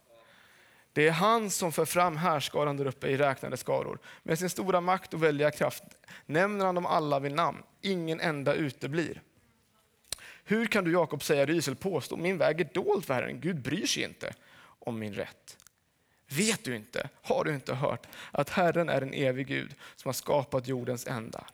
Det 0.93 1.09
är 1.09 1.13
han 1.13 1.51
som 1.51 1.73
för 1.73 1.85
fram 1.85 2.17
härskaran 2.17 2.77
där 2.77 2.87
uppe 2.87 3.09
i 3.09 3.17
räknade 3.17 3.57
skaror. 3.57 3.99
Med 4.23 4.39
sin 4.39 4.51
stora 4.51 4.81
makt 4.81 5.15
och 5.15 5.23
väldiga 5.23 5.51
kraft 5.51 5.83
nämner 6.27 6.65
han 6.65 6.75
dem 6.75 6.87
alla 6.87 7.19
vid 7.19 7.33
namn. 7.33 7.63
Ingen 7.81 8.21
enda 8.21 8.55
uteblir. 8.55 9.23
Hur 10.45 10.67
kan 10.67 10.85
du 10.85 10.93
Jakob 10.93 11.23
säga 11.23 11.47
Rysel 11.47 11.77
påstå, 11.77 12.17
min 12.17 12.39
väg 12.39 12.61
är 12.61 12.69
dold 12.75 13.05
för 13.05 13.15
Herren, 13.15 13.41
Gud 13.41 13.63
bryr 13.63 13.87
sig 13.87 14.03
inte 14.03 14.35
om 14.79 14.99
min 14.99 15.15
rätt. 15.15 15.57
Vet 16.29 16.65
du 16.65 16.77
inte, 16.77 17.09
har 17.23 17.45
du 17.45 17.55
inte 17.55 17.75
hört 17.75 18.07
att 18.31 18.51
Herren 18.51 18.89
är 18.89 19.03
en 19.03 19.15
evig 19.15 19.47
Gud 19.47 19.75
som 19.97 20.09
har 20.09 20.13
skapat 20.13 20.69
jordens 20.69 21.07
ändar? 21.07 21.47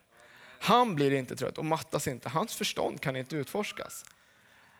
Han 0.62 0.94
blir 0.94 1.10
inte 1.12 1.36
trött 1.36 1.58
och 1.58 1.64
mattas 1.64 2.08
inte, 2.08 2.28
hans 2.28 2.54
förstånd 2.54 3.00
kan 3.00 3.16
inte 3.16 3.36
utforskas. 3.36 4.04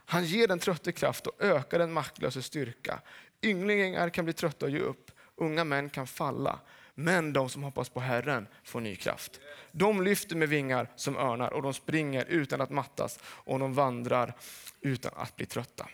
Han 0.05 0.25
ger 0.25 0.49
den 0.49 0.59
trötte 0.59 0.93
kraft 0.93 1.27
och 1.27 1.43
ökar 1.43 1.79
den 1.79 1.93
maktlöse 1.93 2.43
styrka. 2.43 3.01
Ynglingar 3.43 4.11
kan 4.11 4.25
bli 4.25 4.35
trötta 4.35 4.67
och 4.67 4.71
ge 4.71 4.79
upp, 4.79 5.11
unga 5.37 5.65
män 5.65 5.91
kan 5.91 6.07
falla. 6.07 6.61
Men 6.95 7.33
de 7.33 7.49
som 7.49 7.63
hoppas 7.63 7.89
på 7.89 8.01
Herren 8.01 8.47
får 8.65 8.81
ny 8.81 8.97
kraft. 8.97 9.41
De 9.73 10.03
lyfter 10.03 10.37
med 10.37 10.49
vingar 10.49 10.91
som 10.97 11.17
örnar 11.17 11.53
och 11.53 11.63
de 11.63 11.75
springer 11.75 12.25
utan 12.25 12.61
att 12.61 12.71
mattas 12.71 13.19
och 13.23 13.59
de 13.59 13.75
vandrar 13.75 14.35
utan 14.81 15.13
att 15.17 15.37
bli 15.37 15.47
trötta. 15.47 15.89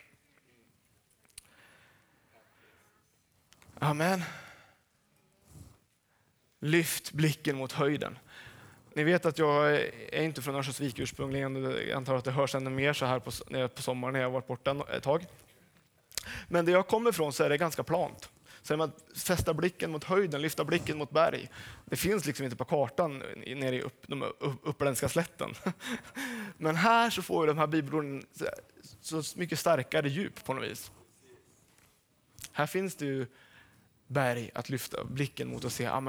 Amen. 3.79 4.23
Lyft 6.61 7.13
blicken 7.13 7.57
mot 7.57 7.73
höjden. 7.73 8.19
Ni 8.97 9.05
vet 9.05 9.27
att 9.27 9.39
jag 9.39 9.77
är 10.13 10.23
inte 10.23 10.43
från 10.43 10.55
Örnsköldsvik 10.55 10.99
ursprungligen. 10.99 11.65
Jag 11.65 11.91
antar 11.91 12.15
att 12.15 12.25
det 12.25 12.31
hörs 12.31 12.55
ännu 12.55 12.71
mer 12.71 12.93
så 12.93 13.07
här 13.07 13.19
på, 13.19 13.31
på 13.69 13.83
sommaren 13.83 14.13
när 14.13 14.21
jag 14.21 14.31
varit 14.31 14.47
borta 14.47 14.87
ett 14.97 15.03
tag. 15.03 15.27
Men 16.49 16.65
där 16.65 16.73
jag 16.73 16.89
kommer 16.89 17.11
ifrån 17.11 17.33
så 17.33 17.45
är 17.45 17.49
det 17.49 17.59
ganska 17.59 17.85
plant. 17.85 18.31
Så 18.63 18.77
man 18.77 18.93
fästa 19.17 19.55
blicken 19.55 19.91
mot 19.91 20.05
höjden, 20.05 20.43
lyfta 20.43 20.65
blicken 20.65 20.99
mot 20.99 21.11
berg. 21.11 21.51
Det 21.85 21.97
finns 21.97 22.27
liksom 22.27 22.45
inte 22.45 22.57
på 22.57 22.65
kartan 22.65 23.23
nere 23.47 23.77
i 23.77 23.83
upp, 23.83 24.05
de 24.07 24.23
uppländska 24.63 25.09
slätten. 25.09 25.55
Men 26.59 26.77
här 26.77 27.11
så 27.11 27.23
får 27.23 27.45
ju 27.45 27.47
de 27.47 27.59
här 27.59 27.67
bibelorden 27.67 28.27
så 29.01 29.23
mycket 29.35 29.59
starkare 29.59 30.09
djup 30.09 30.45
på 30.45 30.55
något 30.55 30.65
vis. 30.65 30.93
Här 32.53 32.67
finns 32.67 32.97
det 32.97 33.07
ju 33.07 33.27
berg 34.07 34.51
att 34.55 34.69
lyfta 34.69 35.05
blicken 35.05 35.49
mot 35.49 35.65
och 35.65 35.73
se, 35.73 35.85
ja, 35.85 36.01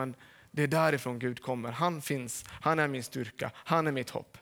det 0.57 0.63
är 0.63 0.67
därifrån 0.67 1.19
Gud 1.19 1.41
kommer. 1.41 1.71
Han 1.71 2.01
finns, 2.01 2.45
han 2.49 2.79
är 2.79 2.87
min 2.87 3.03
styrka, 3.03 3.51
han 3.55 3.87
är 3.87 3.91
mitt 3.91 4.09
hopp. 4.09 4.37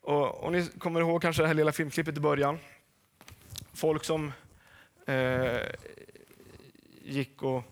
Och, 0.00 0.44
och 0.44 0.52
ni 0.52 0.68
kommer 0.78 1.00
ihåg 1.00 1.22
kanske 1.22 1.42
det 1.42 1.46
här 1.46 1.54
lilla 1.54 1.72
filmklippet 1.72 2.16
i 2.16 2.20
början. 2.20 2.58
Folk 3.72 4.04
som 4.04 4.32
eh, 5.06 5.60
gick 7.02 7.42
och 7.42 7.62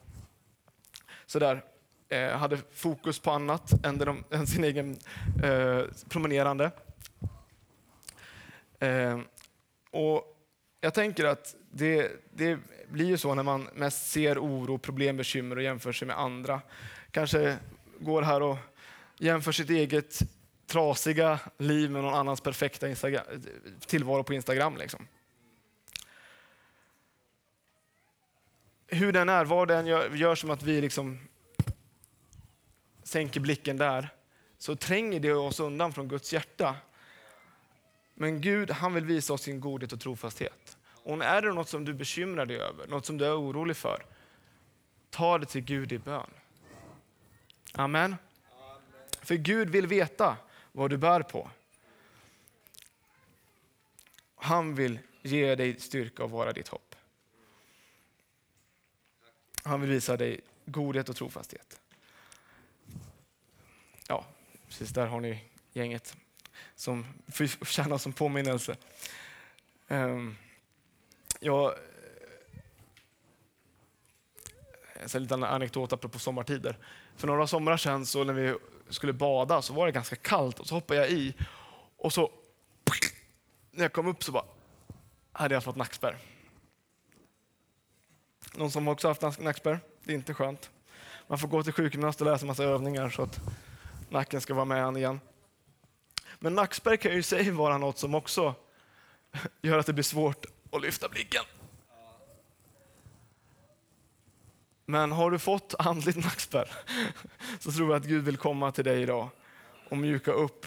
sådär, 1.27 1.65
eh, 2.09 2.29
hade 2.29 2.59
fokus 2.75 3.19
på 3.19 3.31
annat 3.31 3.85
än, 3.87 3.99
de, 3.99 4.25
än 4.31 4.47
sin 4.47 4.65
egen 4.65 4.99
eh, 5.43 5.83
promenerande. 6.09 6.71
Eh, 8.79 9.21
och 9.91 10.37
jag 10.81 10.95
tänker 10.95 11.25
att 11.25 11.57
det, 11.71 12.13
det 12.31 12.59
blir 12.89 13.07
ju 13.07 13.19
så 13.19 13.35
när 13.35 13.43
man 13.43 13.69
mest 13.75 14.11
ser 14.11 14.39
oro, 14.39 14.79
problem, 14.79 15.17
bekymmer 15.17 15.57
och 15.57 15.63
jämför 15.63 15.93
sig 15.93 16.09
med 16.09 16.19
andra. 16.19 16.61
Kanske 17.11 17.57
går 17.99 18.23
här 18.23 18.43
och 18.43 18.59
jämför 19.19 19.53
sitt 19.53 19.71
eget 19.71 20.19
trasiga 20.67 21.41
liv 21.59 21.91
med 21.91 22.03
någon 22.03 22.15
annans 22.15 22.41
perfekta 22.41 22.89
Instagram, 22.89 23.25
tillvaro 23.87 24.23
på 24.23 24.35
Instagram. 24.35 24.77
Liksom. 24.77 25.07
Hur 28.87 29.13
den 29.13 29.29
är, 29.29 29.45
vad 29.45 29.69
den 29.69 29.87
gör, 29.87 30.11
gör 30.11 30.35
som 30.35 30.51
att 30.51 30.63
vi 30.63 30.81
liksom 30.81 31.19
sänker 33.03 33.41
blicken 33.41 33.77
där, 33.77 34.09
så 34.59 34.77
tränger 34.77 35.21
det 35.21 35.33
oss 35.33 35.61
undan 35.61 35.93
från 35.93 36.09
Guds 36.09 36.33
hjärta. 36.33 36.77
Men 38.15 38.41
Gud 38.41 38.71
han 38.71 38.95
vill 38.95 39.05
visa 39.05 39.33
oss 39.33 39.43
sin 39.43 39.61
godhet 39.61 39.93
och 39.93 40.01
trofasthet. 40.01 40.76
Och 41.07 41.25
är 41.25 41.43
det 41.43 41.53
något 41.53 41.69
som 41.69 41.85
du 41.85 41.95
bekymrar 41.95 42.47
dig 42.47 42.57
över, 42.57 42.87
något 42.87 43.07
som 43.07 43.19
du 43.19 43.27
är 43.27 43.41
orolig 43.41 43.77
för, 43.77 44.07
ta 45.11 45.39
det 45.39 45.47
till 45.47 45.61
Gud 45.61 45.93
i 45.93 45.99
bön. 45.99 46.31
Amen. 47.73 48.17
För 49.23 49.35
Gud 49.35 49.71
vill 49.71 49.87
veta 49.87 50.37
vad 50.73 50.91
du 50.91 50.97
bär 50.97 51.23
på. 51.23 51.51
Han 54.37 54.75
vill 54.75 54.99
ge 55.23 55.55
dig 55.55 55.81
styrka 55.81 56.25
och 56.25 56.31
vara 56.31 56.53
ditt 56.53 56.69
hopp. 56.69 56.95
Han 59.63 59.81
vill 59.81 59.91
visa 59.91 60.17
dig 60.17 60.41
godhet 60.65 61.09
och 61.09 61.17
trofasthet. 61.17 61.81
Ja, 64.09 64.25
precis 64.69 64.91
där 64.91 65.07
har 65.07 65.21
ni 65.21 65.45
gänget 65.73 66.17
som 66.75 67.07
förtjänar 67.29 67.99
som 67.99 68.13
påminnelse. 68.13 68.77
Um, 69.89 70.37
jag, 71.41 71.67
eh, 74.95 75.15
en 75.15 75.23
liten 75.23 75.45
anekdot 75.45 75.93
apropå 75.93 76.19
sommartider. 76.19 76.79
För 77.17 77.27
några 77.27 77.47
somrar 77.47 77.77
sedan 77.77 78.07
så 78.07 78.25
när 78.25 78.33
vi 78.33 78.57
skulle 78.89 79.13
bada 79.13 79.63
så 79.63 79.73
var 79.73 79.87
det 79.87 79.93
ganska 79.93 80.17
kallt 80.17 80.59
och 80.59 80.67
så 80.67 80.75
hoppade 80.75 81.01
jag 81.01 81.11
i 81.11 81.35
och 81.97 82.13
så 82.13 82.31
när 83.71 83.85
jag 83.85 83.93
kom 83.93 84.07
upp 84.07 84.25
så 84.25 84.33
bara 84.33 84.45
hade 85.33 85.55
jag 85.55 85.65
fått 85.65 85.77
nackspärr. 85.77 86.17
Någon 88.55 88.71
som 88.71 88.89
också 88.89 89.09
haft 89.09 89.41
nackspärr? 89.41 89.81
Det 90.05 90.13
är 90.13 90.17
inte 90.17 90.35
skönt. 90.35 90.71
Man 91.27 91.39
får 91.39 91.49
gå 91.49 91.63
till 91.63 91.73
sjukgymnast 91.73 92.21
och 92.21 92.27
läsa 92.27 92.47
massa 92.47 92.65
övningar 92.65 93.11
så 93.11 93.23
att 93.23 93.41
nacken 94.09 94.41
ska 94.41 94.55
vara 94.55 94.65
med 94.65 94.97
igen. 94.97 95.21
Men 96.39 96.55
nackspärr 96.55 96.97
kan 96.97 97.13
ju 97.13 97.19
i 97.19 97.23
sig 97.23 97.51
vara 97.51 97.79
något 97.79 97.99
som 97.99 98.15
också 98.15 98.55
gör 99.63 99.79
att 99.79 99.87
det 99.87 99.93
blir 99.93 100.05
svårt 100.05 100.47
och 100.71 100.81
lyfta 100.81 101.09
blicken. 101.09 101.45
Men 104.87 105.13
har 105.13 105.31
du 105.31 105.39
fått 105.39 105.75
andligt 105.79 106.17
nackspärr 106.17 106.71
så 107.59 107.73
tror 107.73 107.91
jag 107.91 107.97
att 108.01 108.09
Gud 108.09 108.25
vill 108.25 108.37
komma 108.37 108.73
till 108.73 108.85
dig 108.85 109.03
idag 109.03 109.29
och 109.91 109.99
mjuka 109.99 110.33
upp 110.33 110.67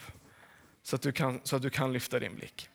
så 0.84 0.96
att 0.96 1.02
du 1.02 1.12
kan, 1.12 1.42
så 1.44 1.56
att 1.56 1.62
du 1.62 1.70
kan 1.70 1.94
lyfta 1.94 2.20
din 2.20 2.36
blick. 2.36 2.70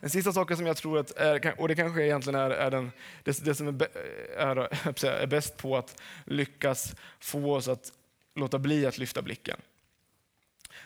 Den 0.00 0.10
sista 0.10 0.32
saken 0.32 0.56
som 0.56 0.66
jag 0.66 0.76
tror 0.76 0.98
att 0.98 1.10
är, 1.10 1.60
och 1.60 1.68
det 1.68 1.74
kanske 1.74 2.04
egentligen 2.04 2.40
är, 2.40 2.50
är 2.50 2.70
den, 2.70 2.92
det, 3.22 3.44
det 3.44 3.54
som 3.54 3.68
är, 3.68 3.88
är, 4.36 5.04
är 5.04 5.26
bäst 5.26 5.56
på 5.56 5.76
att 5.76 6.00
lyckas 6.24 6.94
få 7.20 7.54
oss 7.54 7.68
att 7.68 7.92
låta 8.34 8.58
bli 8.58 8.86
att 8.86 8.98
lyfta 8.98 9.22
blicken. 9.22 9.60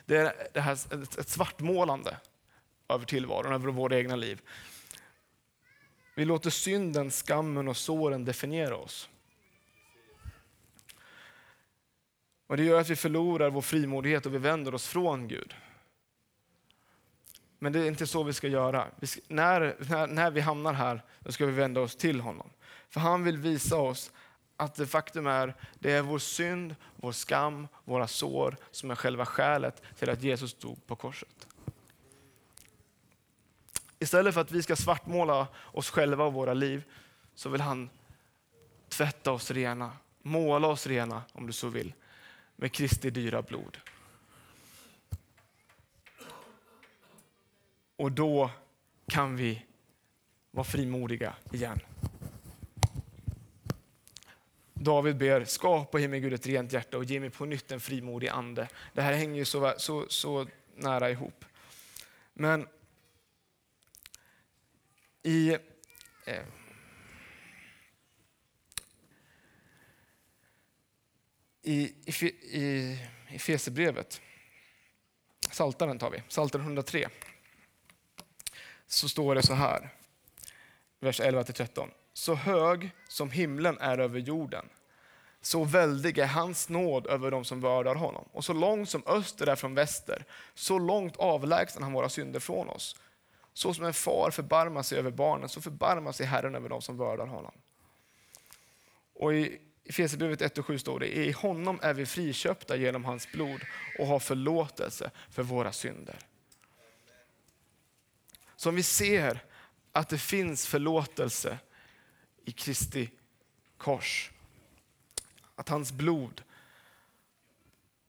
Det 0.06 0.16
är 0.16 0.48
det 0.52 0.60
här, 0.60 0.72
ett 1.18 1.28
svartmålande 1.28 2.16
över 2.88 3.04
tillvaron, 3.04 3.52
över 3.52 3.68
våra 3.68 3.98
egna 3.98 4.16
liv. 4.16 4.40
Vi 6.18 6.24
låter 6.24 6.50
synden, 6.50 7.10
skammen 7.10 7.68
och 7.68 7.76
såren 7.76 8.24
definiera 8.24 8.76
oss. 8.76 9.08
Och 12.46 12.56
Det 12.56 12.64
gör 12.64 12.80
att 12.80 12.90
vi 12.90 12.96
förlorar 12.96 13.50
vår 13.50 13.60
frimodighet 13.60 14.26
och 14.26 14.34
vi 14.34 14.38
vänder 14.38 14.74
oss 14.74 14.88
från 14.88 15.28
Gud. 15.28 15.54
Men 17.58 17.72
det 17.72 17.80
är 17.80 17.86
inte 17.86 18.06
så 18.06 18.22
vi 18.22 18.32
ska 18.32 18.48
göra. 18.48 18.86
Vi 19.00 19.06
ska, 19.06 19.20
när, 19.28 19.76
när, 19.90 20.06
när 20.06 20.30
vi 20.30 20.40
hamnar 20.40 20.72
här 20.72 21.02
då 21.18 21.32
ska 21.32 21.46
vi 21.46 21.52
vända 21.52 21.80
oss 21.80 21.96
till 21.96 22.20
honom. 22.20 22.50
För 22.88 23.00
han 23.00 23.24
vill 23.24 23.36
visa 23.38 23.76
oss 23.76 24.12
att 24.56 24.74
det 24.74 24.86
faktum 24.86 25.26
är 25.26 25.54
det 25.74 25.92
är 25.92 26.02
vår 26.02 26.18
synd, 26.18 26.76
vår 26.96 27.12
skam, 27.12 27.68
våra 27.84 28.06
sår 28.06 28.56
som 28.70 28.90
är 28.90 28.94
själva 28.94 29.26
skälet 29.26 29.82
till 29.98 30.10
att 30.10 30.22
Jesus 30.22 30.54
dog. 30.54 30.86
på 30.86 30.96
korset. 30.96 31.46
Istället 34.06 34.34
för 34.34 34.40
att 34.40 34.52
vi 34.52 34.62
ska 34.62 34.76
svartmåla 34.76 35.46
oss 35.72 35.90
själva 35.90 36.24
och 36.24 36.32
våra 36.32 36.54
liv 36.54 36.84
så 37.34 37.48
vill 37.48 37.60
han 37.60 37.90
tvätta 38.88 39.32
oss 39.32 39.50
rena, 39.50 39.92
måla 40.22 40.68
oss 40.68 40.86
rena 40.86 41.22
om 41.32 41.46
du 41.46 41.52
så 41.52 41.68
vill, 41.68 41.92
med 42.56 42.72
Kristi 42.72 43.10
dyra 43.10 43.42
blod. 43.42 43.78
Och 47.96 48.12
då 48.12 48.50
kan 49.08 49.36
vi 49.36 49.64
vara 50.50 50.64
frimodiga 50.64 51.34
igen. 51.52 51.80
David 54.74 55.16
ber, 55.16 55.44
skapa 55.44 56.00
i 56.00 56.08
mig 56.08 56.20
Gud 56.20 56.32
ett 56.32 56.46
rent 56.46 56.72
hjärta 56.72 56.98
och 56.98 57.04
ge 57.04 57.20
mig 57.20 57.30
på 57.30 57.44
nytt 57.44 57.72
en 57.72 57.80
frimodig 57.80 58.28
ande. 58.28 58.68
Det 58.92 59.02
här 59.02 59.12
hänger 59.12 59.36
ju 59.36 59.44
så, 59.44 59.74
så, 59.76 60.06
så 60.08 60.46
nära 60.74 61.10
ihop. 61.10 61.44
Men 62.34 62.66
i 65.26 65.58
eh, 66.24 66.42
i, 71.62 71.94
i, 72.06 72.26
i, 72.58 72.98
i 73.30 73.38
Fesebrevet, 73.38 74.20
Saltaren 75.50 75.98
tar 75.98 76.10
vi, 76.10 76.22
Saltaren 76.28 76.64
103, 76.64 77.08
så 78.86 79.08
står 79.08 79.34
det 79.34 79.42
så 79.42 79.54
här, 79.54 79.88
vers 81.00 81.20
11-13. 81.20 81.88
Så 82.12 82.34
hög 82.34 82.90
som 83.08 83.30
himlen 83.30 83.78
är 83.78 83.98
över 83.98 84.18
jorden, 84.18 84.68
så 85.40 85.64
väldig 85.64 86.18
är 86.18 86.26
hans 86.26 86.68
nåd 86.68 87.06
över 87.06 87.30
dem 87.30 87.44
som 87.44 87.60
vördar 87.60 87.94
honom. 87.94 88.28
Och 88.32 88.44
så 88.44 88.52
långt 88.52 88.90
som 88.90 89.02
öster 89.06 89.46
är 89.46 89.56
från 89.56 89.74
väster, 89.74 90.24
så 90.54 90.78
långt 90.78 91.16
avlägsnar 91.16 91.82
han 91.82 91.92
våra 91.92 92.08
synder 92.08 92.40
från 92.40 92.68
oss. 92.68 92.96
Så 93.56 93.74
som 93.74 93.84
en 93.84 93.94
far 93.94 94.30
förbarmar 94.30 94.82
sig 94.82 94.98
över 94.98 95.10
barnen, 95.10 95.48
så 95.48 95.60
förbarmar 95.60 96.12
sig 96.12 96.26
Herren 96.26 96.54
över 96.54 96.68
dem 96.68 96.82
som 96.82 96.96
vördar 96.96 97.26
honom. 97.26 97.52
Och 99.14 99.34
i 99.34 99.60
Efesierbrevet 99.84 100.42
1 100.42 100.58
och 100.58 100.66
7 100.66 100.78
står 100.78 101.00
det, 101.00 101.16
i 101.16 101.32
honom 101.32 101.78
är 101.82 101.94
vi 101.94 102.06
friköpta 102.06 102.76
genom 102.76 103.04
hans 103.04 103.32
blod 103.32 103.60
och 103.98 104.06
har 104.06 104.18
förlåtelse 104.18 105.10
för 105.30 105.42
våra 105.42 105.72
synder. 105.72 106.18
Så 108.56 108.68
om 108.68 108.74
vi 108.74 108.82
ser 108.82 109.44
att 109.92 110.08
det 110.08 110.18
finns 110.18 110.66
förlåtelse 110.66 111.58
i 112.44 112.52
Kristi 112.52 113.10
kors, 113.76 114.30
att 115.54 115.68
hans 115.68 115.92
blod 115.92 116.42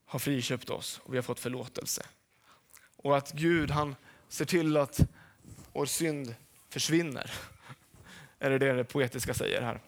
har 0.06 0.20
friköpt 0.20 0.70
oss 0.70 1.00
och 1.04 1.14
vi 1.14 1.18
har 1.18 1.24
fått 1.24 1.40
förlåtelse. 1.40 2.06
Och 2.96 3.18
att 3.18 3.32
Gud 3.32 3.72
han 3.72 3.96
ser 4.28 4.46
till 4.46 4.78
att 4.78 5.10
vår 5.78 5.86
synd 5.86 6.36
försvinner. 6.70 7.32
Är 8.40 8.50
det 8.50 8.58
det 8.58 8.74
det 8.74 8.84
poetiska 8.84 9.34
säger 9.34 9.62
här? 9.62 9.82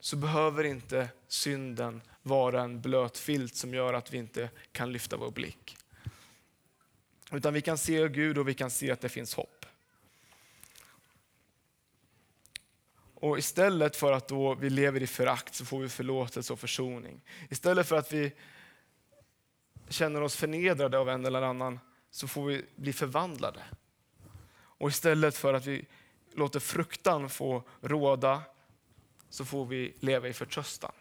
Så 0.00 0.16
behöver 0.16 0.64
inte 0.64 1.08
synden 1.28 2.02
vara 2.22 2.62
en 2.62 2.80
blöt 2.80 3.18
filt 3.18 3.56
som 3.56 3.74
gör 3.74 3.94
att 3.94 4.12
vi 4.12 4.18
inte 4.18 4.50
kan 4.72 4.92
lyfta 4.92 5.16
vår 5.16 5.30
blick. 5.30 5.76
Utan 7.32 7.54
vi 7.54 7.60
kan 7.60 7.78
se 7.78 8.08
Gud 8.08 8.38
och 8.38 8.48
vi 8.48 8.54
kan 8.54 8.70
se 8.70 8.90
att 8.90 9.00
det 9.00 9.08
finns 9.08 9.34
hopp. 9.34 9.66
Och 13.14 13.38
istället 13.38 13.96
för 13.96 14.12
att 14.12 14.28
då 14.28 14.54
vi 14.54 14.70
lever 14.70 15.02
i 15.02 15.06
förakt 15.06 15.54
så 15.54 15.64
får 15.64 15.80
vi 15.80 15.88
förlåtelse 15.88 16.52
och 16.52 16.60
försoning. 16.60 17.20
Istället 17.50 17.88
för 17.88 17.96
att 17.96 18.12
vi 18.12 18.32
känner 19.88 20.20
oss 20.20 20.36
förnedrade 20.36 20.98
av 20.98 21.08
en 21.08 21.26
eller 21.26 21.42
annan 21.42 21.78
så 22.12 22.28
får 22.28 22.46
vi 22.46 22.64
bli 22.76 22.92
förvandlade. 22.92 23.64
Och 24.54 24.88
istället 24.88 25.36
för 25.36 25.54
att 25.54 25.66
vi 25.66 25.86
låter 26.32 26.60
fruktan 26.60 27.30
få 27.30 27.62
råda 27.80 28.42
så 29.28 29.44
får 29.44 29.66
vi 29.66 29.94
leva 30.00 30.28
i 30.28 30.32
förtröstan. 30.32 30.92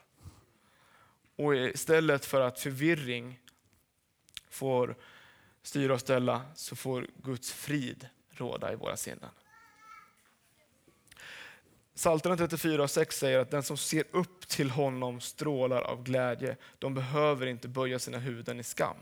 Och 1.36 1.56
istället 1.56 2.26
för 2.26 2.42
att 2.42 2.60
förvirring 2.60 3.40
får 4.50 4.96
styra 5.62 5.94
och 5.94 6.00
ställa 6.00 6.42
så 6.56 6.76
får 6.76 7.08
Guds 7.16 7.52
frid 7.52 8.08
råda 8.30 8.74
i 8.74 8.76
våra 8.76 8.98
sinnen. 8.98 9.30
Psaltaren 11.96 12.38
34 12.38 12.84
och 12.84 12.92
6 12.92 13.18
säger 13.18 13.40
att 13.40 13.52
den 13.52 13.64
som 13.64 13.78
ser 13.78 14.04
upp 14.12 14.48
till 14.48 14.70
honom 14.70 15.22
strålar 15.22 15.82
av 15.82 16.04
glädje. 16.04 16.58
De 16.80 16.94
behöver 16.94 17.46
inte 17.46 17.68
böja 17.68 18.00
sina 18.00 18.18
huvuden 18.18 18.60
i 18.60 18.64
skam. 18.64 18.98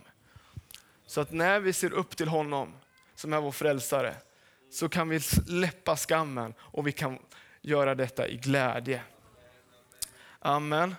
Så 1.10 1.22
att 1.22 1.32
när 1.32 1.60
vi 1.60 1.74
ser 1.74 1.93
upp 1.93 2.17
till 2.17 2.28
honom 2.28 2.74
som 3.15 3.34
är 3.34 3.41
vår 3.41 3.52
frälsare 3.52 4.15
så 4.69 4.89
kan 4.89 5.10
vi 5.10 5.19
släppa 5.19 5.95
skammen 5.95 6.54
och 6.60 6.88
vi 6.88 6.91
kan 6.91 7.19
göra 7.62 7.95
detta 7.95 8.28
i 8.28 8.38
glädje. 8.38 9.02
Amen. 10.39 10.95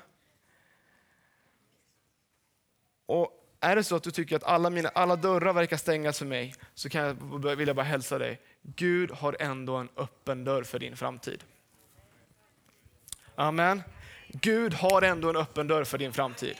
Och 3.07 3.31
är 3.61 3.77
det 3.77 3.85
så 3.85 3.97
att 3.97 4.03
du 4.03 4.11
tycker 4.11 4.37
att 4.37 4.45
alla, 4.45 4.71
mina, 4.71 4.89
alla 4.89 5.17
dörrar 5.17 5.53
verkar 5.53 5.77
stängas 5.77 6.19
för 6.19 6.27
mig 6.27 6.55
så 6.75 6.89
kan 6.89 7.03
jag, 7.03 7.57
vill 7.57 7.69
jag 7.69 7.77
bara 7.77 7.83
hälsa 7.83 8.19
dig. 8.19 8.41
Gud 8.63 9.11
har 9.11 9.37
ändå 9.41 9.77
en 9.77 9.89
öppen 9.97 10.45
dörr 10.45 10.63
för 10.63 10.79
din 10.79 10.97
framtid. 10.97 11.45
Amen. 13.35 13.83
Gud 14.29 14.75
har 14.75 15.03
ändå 15.03 15.31
en 15.31 15.37
öppen 15.37 15.69
dörr 15.69 15.85
för 15.85 15.99
din 15.99 16.13
framtid. 16.13 16.57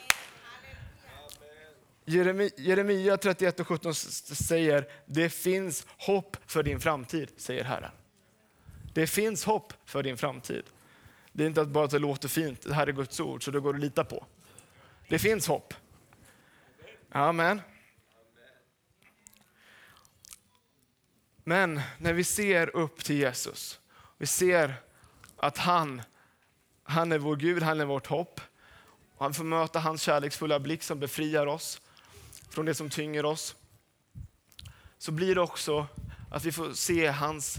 Jeremia 2.57 3.17
31 3.17 3.59
och 3.59 3.67
17 3.67 3.95
säger, 3.95 4.87
det 5.05 5.29
finns 5.29 5.87
hopp 5.97 6.37
för 6.45 6.63
din 6.63 6.79
framtid, 6.79 7.31
säger 7.37 7.63
Herren. 7.63 7.91
Det 8.93 9.07
finns 9.07 9.45
hopp 9.45 9.73
för 9.85 10.03
din 10.03 10.17
framtid. 10.17 10.63
Det 11.31 11.43
är 11.43 11.47
inte 11.47 11.65
bara 11.65 11.85
att 11.85 11.91
det 11.91 11.99
låter 11.99 12.27
fint, 12.27 12.61
det 12.61 12.73
här 12.73 12.87
är 12.87 12.91
Guds 12.91 13.19
ord, 13.19 13.45
så 13.45 13.51
det 13.51 13.59
går 13.59 13.73
att 13.73 13.79
lita 13.79 14.03
på. 14.03 14.25
Det 15.09 15.19
finns 15.19 15.47
hopp. 15.47 15.73
Amen. 17.11 17.61
Men 21.43 21.81
när 21.97 22.13
vi 22.13 22.23
ser 22.23 22.75
upp 22.75 23.03
till 23.03 23.15
Jesus, 23.15 23.79
vi 24.17 24.27
ser 24.27 24.73
att 25.37 25.57
han, 25.57 26.01
han 26.83 27.11
är 27.11 27.17
vår 27.17 27.35
Gud, 27.35 27.63
han 27.63 27.79
är 27.79 27.85
vårt 27.85 28.07
hopp. 28.07 28.41
Och 29.17 29.25
han 29.25 29.33
får 29.33 29.43
möta 29.43 29.79
hans 29.79 30.01
kärleksfulla 30.01 30.59
blick 30.59 30.83
som 30.83 30.99
befriar 30.99 31.45
oss 31.45 31.81
från 32.51 32.65
det 32.65 32.73
som 32.73 32.89
tynger 32.89 33.25
oss. 33.25 33.55
Så 34.97 35.11
blir 35.11 35.35
det 35.35 35.41
också 35.41 35.87
att 36.31 36.45
vi 36.45 36.51
får 36.51 36.73
se 36.73 37.07
hans 37.07 37.57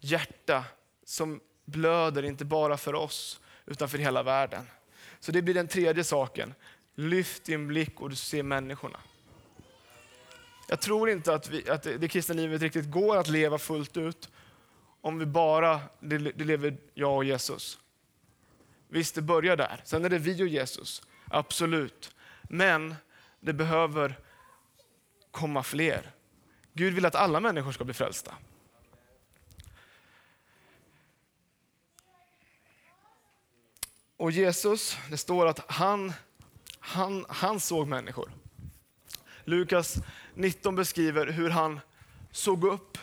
hjärta 0.00 0.64
som 1.04 1.40
blöder, 1.64 2.22
inte 2.22 2.44
bara 2.44 2.76
för 2.76 2.94
oss, 2.94 3.40
utan 3.66 3.88
för 3.88 3.98
hela 3.98 4.22
världen. 4.22 4.66
Så 5.20 5.32
det 5.32 5.42
blir 5.42 5.54
den 5.54 5.68
tredje 5.68 6.04
saken. 6.04 6.54
Lyft 6.94 7.44
din 7.44 7.66
blick 7.66 8.00
och 8.00 8.10
du 8.10 8.16
ser 8.16 8.42
människorna. 8.42 8.98
Jag 10.68 10.80
tror 10.80 11.10
inte 11.10 11.34
att, 11.34 11.50
vi, 11.50 11.70
att 11.70 11.82
det, 11.82 11.98
det 11.98 12.08
kristna 12.08 12.34
livet 12.34 12.62
riktigt 12.62 12.90
går 12.90 13.16
att 13.16 13.28
leva 13.28 13.58
fullt 13.58 13.96
ut 13.96 14.30
om 15.00 15.18
vi 15.18 15.26
bara 15.26 15.80
det, 16.00 16.18
det 16.18 16.44
lever 16.44 16.76
jag 16.94 17.16
och 17.16 17.24
Jesus. 17.24 17.78
Visst, 18.88 19.14
det 19.14 19.22
börjar 19.22 19.56
där. 19.56 19.80
Sen 19.84 20.04
är 20.04 20.08
det 20.08 20.18
vi 20.18 20.42
och 20.42 20.48
Jesus. 20.48 21.02
Absolut. 21.30 22.14
Men 22.42 22.94
det 23.40 23.52
behöver 23.52 24.18
komma 25.36 25.62
fler. 25.62 26.10
Gud 26.72 26.94
vill 26.94 27.06
att 27.06 27.14
alla 27.14 27.40
människor 27.40 27.72
ska 27.72 27.84
bli 27.84 27.94
frälsta. 27.94 28.34
Och 34.16 34.30
Jesus, 34.30 34.96
det 35.10 35.16
står 35.16 35.46
att 35.46 35.70
han, 35.70 36.12
han, 36.78 37.26
han 37.28 37.60
såg 37.60 37.86
människor. 37.86 38.32
Lukas 39.44 39.94
19 40.34 40.74
beskriver 40.74 41.26
hur 41.26 41.50
han 41.50 41.80
såg 42.30 42.64
upp 42.64 42.98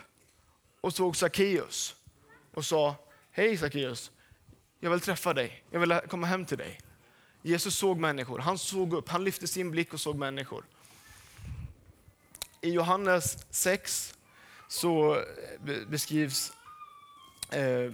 och 0.81 0.93
såg 0.93 1.15
Sackeus 1.15 1.95
och 2.53 2.65
sa, 2.65 2.95
hej 3.31 3.57
Sackeus, 3.57 4.11
jag 4.79 4.91
vill 4.91 4.99
träffa 4.99 5.33
dig, 5.33 5.63
jag 5.69 5.79
vill 5.79 5.99
komma 6.09 6.27
hem 6.27 6.45
till 6.45 6.57
dig. 6.57 6.79
Jesus 7.41 7.75
såg 7.75 7.99
människor, 7.99 8.39
han 8.39 8.57
såg 8.57 8.93
upp, 8.93 9.09
han 9.09 9.23
lyfte 9.23 9.47
sin 9.47 9.71
blick 9.71 9.93
och 9.93 9.99
såg 9.99 10.15
människor. 10.15 10.65
I 12.63 12.71
Johannes 12.71 13.37
6 13.49 14.13
så 14.67 15.15
eh, 15.15 15.87
beskrivs 15.87 16.53
eh, 17.51 17.91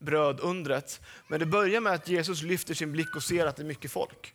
brödundret. 0.00 1.00
Men 1.28 1.40
det 1.40 1.46
börjar 1.46 1.80
med 1.80 1.92
att 1.92 2.08
Jesus 2.08 2.42
lyfter 2.42 2.74
sin 2.74 2.92
blick 2.92 3.16
och 3.16 3.22
ser 3.22 3.46
att 3.46 3.56
det 3.56 3.62
är 3.62 3.66
mycket 3.66 3.90
folk. 3.90 4.34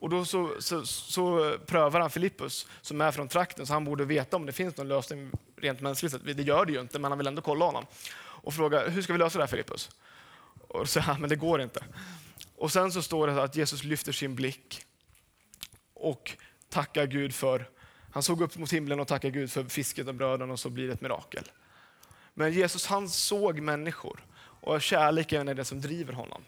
Och 0.00 0.10
då 0.10 0.24
så, 0.24 0.50
så, 0.58 0.86
så 0.86 1.56
prövar 1.66 2.00
han 2.00 2.10
Filippus 2.10 2.66
som 2.80 3.00
är 3.00 3.12
från 3.12 3.28
trakten, 3.28 3.66
så 3.66 3.72
han 3.72 3.84
borde 3.84 4.04
veta 4.04 4.36
om 4.36 4.46
det 4.46 4.52
finns 4.52 4.76
någon 4.76 4.88
lösning 4.88 5.30
rent 5.56 5.80
mänskligt. 5.80 6.12
sett. 6.12 6.36
Det 6.36 6.42
gör 6.42 6.66
det 6.66 6.72
ju 6.72 6.80
inte, 6.80 6.98
men 6.98 7.10
han 7.10 7.18
vill 7.18 7.26
ändå 7.26 7.42
kolla 7.42 7.64
honom. 7.64 7.86
Och 8.16 8.54
fråga, 8.54 8.88
hur 8.88 9.02
ska 9.02 9.12
vi 9.12 9.18
lösa 9.18 9.38
det 9.38 9.44
här 9.44 9.48
Filippus? 9.48 9.90
Och 10.68 10.88
så 10.88 11.00
han, 11.00 11.20
men 11.20 11.30
det 11.30 11.36
går 11.36 11.60
inte. 11.60 11.84
Och 12.56 12.72
sen 12.72 12.92
så 12.92 13.02
står 13.02 13.26
det 13.26 13.42
att 13.42 13.56
Jesus 13.56 13.84
lyfter 13.84 14.12
sin 14.12 14.34
blick 14.34 14.82
och 15.94 16.36
tackar 16.68 17.06
Gud 17.06 17.34
för, 17.34 17.68
han 18.12 18.22
såg 18.22 18.42
upp 18.42 18.58
mot 18.58 18.72
himlen 18.72 19.00
och 19.00 19.08
tackade 19.08 19.30
Gud 19.30 19.50
för 19.50 19.64
fisket 19.64 20.08
och 20.08 20.14
bröden 20.14 20.50
och 20.50 20.60
så 20.60 20.70
blir 20.70 20.86
det 20.86 20.92
ett 20.92 21.00
mirakel. 21.00 21.44
Men 22.34 22.52
Jesus 22.52 22.86
han 22.86 23.08
såg 23.08 23.60
människor 23.60 24.24
och 24.60 24.82
kärleken 24.82 25.48
är 25.48 25.54
det 25.54 25.64
som 25.64 25.80
driver 25.80 26.12
honom. 26.12 26.42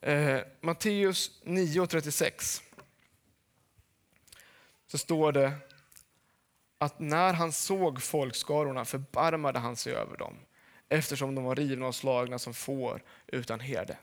Eh, 0.00 0.40
Matteus 0.60 1.42
9.36 1.44 2.62
så 4.86 4.98
står 4.98 5.32
det 5.32 5.52
att 6.78 7.00
när 7.00 7.32
han 7.32 7.52
såg 7.52 8.02
folkskarorna 8.02 8.84
förbarmade 8.84 9.58
han 9.58 9.76
sig 9.76 9.92
över 9.92 10.16
dem 10.16 10.34
eftersom 10.88 11.34
de 11.34 11.44
var 11.44 11.56
rivna 11.56 11.86
och 11.86 11.94
slagna 11.94 12.38
som 12.38 12.54
får 12.54 13.02
utan 13.26 13.60
herde. 13.60 13.98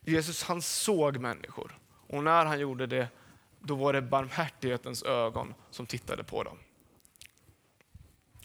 Jesus 0.00 0.42
han 0.42 0.62
såg 0.62 1.16
människor 1.16 1.78
och 2.08 2.24
när 2.24 2.46
han 2.46 2.60
gjorde 2.60 2.86
det 2.86 3.08
då 3.60 3.74
var 3.74 3.92
det 3.92 4.02
barmhärtighetens 4.02 5.02
ögon 5.02 5.54
som 5.70 5.86
tittade 5.86 6.24
på 6.24 6.42
dem. 6.42 6.58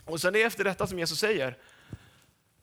Och 0.06 0.22
sen 0.22 0.36
är 0.36 0.40
det 0.40 0.46
efter 0.46 0.64
detta 0.64 0.88
som 0.88 1.00
Jesus 1.00 1.20
säger, 1.20 1.58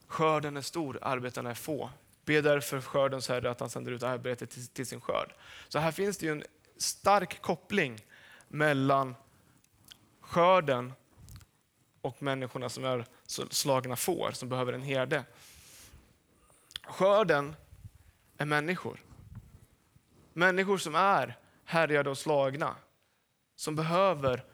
skörden 0.06 0.56
är 0.56 0.62
stor, 0.62 0.98
arbetarna 1.02 1.50
är 1.50 1.54
få. 1.54 1.90
Be 2.24 2.40
därför 2.40 2.80
skördens 2.80 3.28
herre 3.28 3.50
att 3.50 3.60
han 3.60 3.70
sänder 3.70 3.92
ut 3.92 4.02
arbete 4.02 4.46
till, 4.46 4.66
till 4.66 4.86
sin 4.86 5.00
skörd. 5.00 5.34
Så 5.68 5.78
här 5.78 5.92
finns 5.92 6.18
det 6.18 6.26
ju 6.26 6.32
en 6.32 6.44
stark 6.76 7.42
koppling 7.42 8.04
mellan 8.48 9.14
skörden 10.20 10.92
och 12.00 12.22
människorna 12.22 12.68
som 12.68 12.84
är 12.84 13.04
slagna 13.50 13.96
får, 13.96 14.30
som 14.32 14.48
behöver 14.48 14.72
en 14.72 14.82
herde. 14.82 15.24
Skörden 16.82 17.56
är 18.36 18.46
människor. 18.46 19.00
Människor 20.40 20.79
som 20.79 20.94
är 20.94 21.37
härjade 21.64 22.11
och 22.11 22.18
slagna, 22.18 22.76
som 23.57 23.76
behöver 23.76 24.44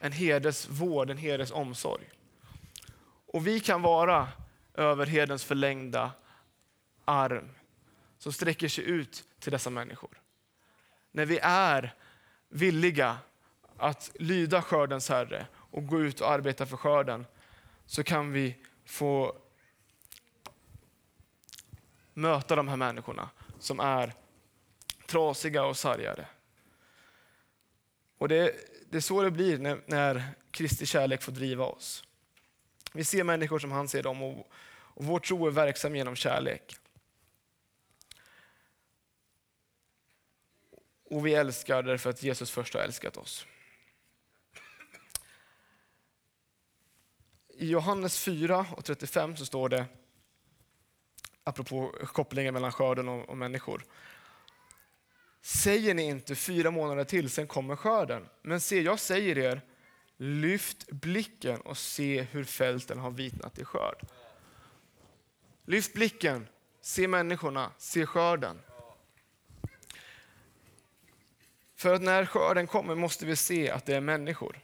en 0.00 0.12
herdes 0.12 0.68
vård, 0.68 1.10
en 1.10 1.16
herdes 1.16 1.50
omsorg. 1.50 2.10
Och 3.26 3.46
vi 3.46 3.60
kan 3.60 3.82
vara 3.82 4.28
överherdens 4.74 5.44
förlängda 5.44 6.12
arm 7.04 7.48
som 8.18 8.32
sträcker 8.32 8.68
sig 8.68 8.84
ut 8.84 9.24
till 9.38 9.52
dessa 9.52 9.70
människor. 9.70 10.20
När 11.10 11.26
vi 11.26 11.38
är 11.42 11.94
villiga 12.48 13.18
att 13.76 14.10
lyda 14.14 14.62
skördens 14.62 15.08
Herre 15.08 15.46
och 15.54 15.86
gå 15.86 16.00
ut 16.00 16.20
och 16.20 16.30
arbeta 16.30 16.66
för 16.66 16.76
skörden 16.76 17.26
så 17.86 18.02
kan 18.02 18.32
vi 18.32 18.56
få 18.84 19.36
möta 22.14 22.56
de 22.56 22.68
här 22.68 22.76
människorna 22.76 23.30
som 23.58 23.80
är 23.80 24.14
trasiga 25.06 25.64
och 25.64 25.76
sargade. 25.76 26.26
Och 28.18 28.28
det, 28.28 28.54
det 28.90 28.96
är 28.96 29.00
så 29.00 29.22
det 29.22 29.30
blir 29.30 29.58
när, 29.58 29.80
när 29.86 30.22
Kristi 30.50 30.86
kärlek 30.86 31.22
får 31.22 31.32
driva 31.32 31.64
oss. 31.64 32.04
Vi 32.92 33.04
ser 33.04 33.24
människor 33.24 33.58
som 33.58 33.72
han 33.72 33.88
ser 33.88 34.02
dem 34.02 34.22
och, 34.22 34.50
och 34.68 35.04
vår 35.04 35.18
tro 35.18 35.46
är 35.46 35.50
verksam 35.50 35.96
genom 35.96 36.16
kärlek. 36.16 36.76
Och 41.10 41.26
vi 41.26 41.34
älskar 41.34 41.82
därför 41.82 42.10
att 42.10 42.22
Jesus 42.22 42.50
först 42.50 42.74
har 42.74 42.80
älskat 42.80 43.16
oss. 43.16 43.46
I 47.56 47.70
Johannes 47.70 48.18
4 48.18 48.66
och 48.76 48.84
35 48.84 49.36
så 49.36 49.46
står 49.46 49.68
det, 49.68 49.86
apropå 51.44 51.92
kopplingen 52.06 52.54
mellan 52.54 52.72
skörden 52.72 53.08
och, 53.08 53.28
och 53.28 53.36
människor. 53.36 53.84
Säger 55.44 55.94
ni 55.94 56.02
inte 56.02 56.34
fyra 56.34 56.70
månader 56.70 57.04
till, 57.04 57.30
sen 57.30 57.46
kommer 57.46 57.76
skörden. 57.76 58.28
Men 58.42 58.60
se, 58.60 58.80
jag 58.80 58.98
säger 58.98 59.38
er, 59.38 59.60
lyft 60.16 60.90
blicken 60.90 61.60
och 61.60 61.78
se 61.78 62.22
hur 62.22 62.44
fälten 62.44 62.98
har 62.98 63.10
vitnat 63.10 63.58
i 63.58 63.64
skörd. 63.64 64.06
Lyft 65.64 65.94
blicken, 65.94 66.48
se 66.80 67.08
människorna, 67.08 67.70
se 67.78 68.06
skörden. 68.06 68.60
För 71.76 71.94
att 71.94 72.02
när 72.02 72.26
skörden 72.26 72.66
kommer 72.66 72.94
måste 72.94 73.26
vi 73.26 73.36
se 73.36 73.70
att 73.70 73.86
det 73.86 73.96
är 73.96 74.00
människor. 74.00 74.60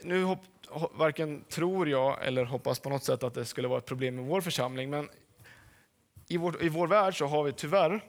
Nu 0.00 0.22
hopp, 0.22 0.44
varken 0.92 1.44
tror 1.44 1.88
jag 1.88 2.26
eller 2.26 2.44
hoppas 2.44 2.78
på 2.78 2.90
något 2.90 3.04
sätt 3.04 3.22
att 3.22 3.34
det 3.34 3.44
skulle 3.44 3.68
vara 3.68 3.78
ett 3.78 3.86
problem 3.86 4.18
i 4.18 4.22
vår 4.22 4.40
församling, 4.40 4.90
men 4.90 5.08
i 6.30 6.36
vår, 6.36 6.62
i 6.62 6.68
vår 6.68 6.86
värld 6.86 7.18
så 7.18 7.26
har 7.26 7.44
vi 7.44 7.52
tyvärr 7.52 8.04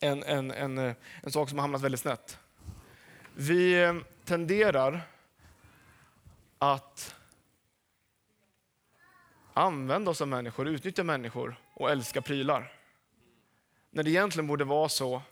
en, 0.00 0.22
en, 0.22 0.50
en, 0.50 0.78
eh, 0.78 0.94
en 1.22 1.32
sak 1.32 1.48
som 1.48 1.58
har 1.58 1.62
hamnat 1.62 1.80
väldigt 1.80 2.00
snett. 2.00 2.38
Vi 3.34 3.82
eh, 3.82 3.94
tenderar 4.24 5.00
att 6.58 7.14
använda 9.52 10.10
oss 10.10 10.20
av 10.20 10.28
människor, 10.28 10.68
utnyttja 10.68 11.04
människor 11.04 11.56
och 11.74 11.90
älska 11.90 12.22
prylar. 12.22 12.72
När 13.90 14.02
det 14.02 14.10
egentligen 14.10 14.46
borde 14.46 14.64
vara 14.64 14.88
så 14.88 15.22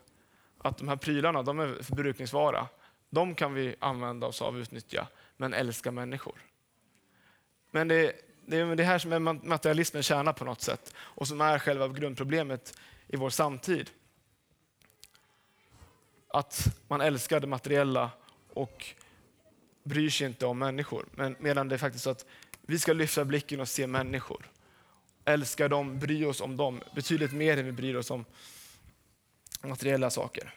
att 0.57 0.77
de 0.77 0.87
här 0.87 0.95
prylarna, 0.95 1.43
de 1.43 1.59
är 1.59 1.83
förbrukningsvara. 1.83 2.67
De 3.09 3.35
kan 3.35 3.53
vi 3.53 3.75
använda 3.79 4.27
oss 4.27 4.41
av 4.41 4.55
och 4.55 4.59
utnyttja, 4.59 5.07
men 5.37 5.53
älska 5.53 5.91
människor. 5.91 6.35
Men 7.71 7.87
det, 7.87 8.13
det 8.45 8.57
är 8.57 8.75
det 8.75 8.83
här 8.83 8.99
som 8.99 9.13
är 9.13 9.19
materialismen 9.19 10.03
kärna 10.03 10.33
på 10.33 10.45
något 10.45 10.61
sätt 10.61 10.93
och 10.97 11.27
som 11.27 11.41
är 11.41 11.59
själva 11.59 11.87
grundproblemet 11.87 12.79
i 13.07 13.15
vår 13.15 13.29
samtid. 13.29 13.89
Att 16.27 16.67
man 16.87 17.01
älskar 17.01 17.39
det 17.39 17.47
materiella 17.47 18.11
och 18.53 18.85
bryr 19.83 20.09
sig 20.09 20.27
inte 20.27 20.45
om 20.45 20.59
människor. 20.59 21.05
Men, 21.11 21.35
medan 21.39 21.69
det 21.69 21.75
är 21.75 21.77
faktiskt 21.77 22.03
så 22.03 22.09
att 22.09 22.25
vi 22.61 22.79
ska 22.79 22.93
lyfta 22.93 23.25
blicken 23.25 23.59
och 23.59 23.67
se 23.67 23.87
människor. 23.87 24.51
Älska 25.25 25.67
dem, 25.67 25.99
bry 25.99 26.25
oss 26.25 26.41
om 26.41 26.57
dem 26.57 26.81
betydligt 26.95 27.33
mer 27.33 27.57
än 27.57 27.65
vi 27.65 27.71
bryr 27.71 27.95
oss 27.95 28.11
om 28.11 28.25
materiella 29.61 30.09
saker. 30.09 30.53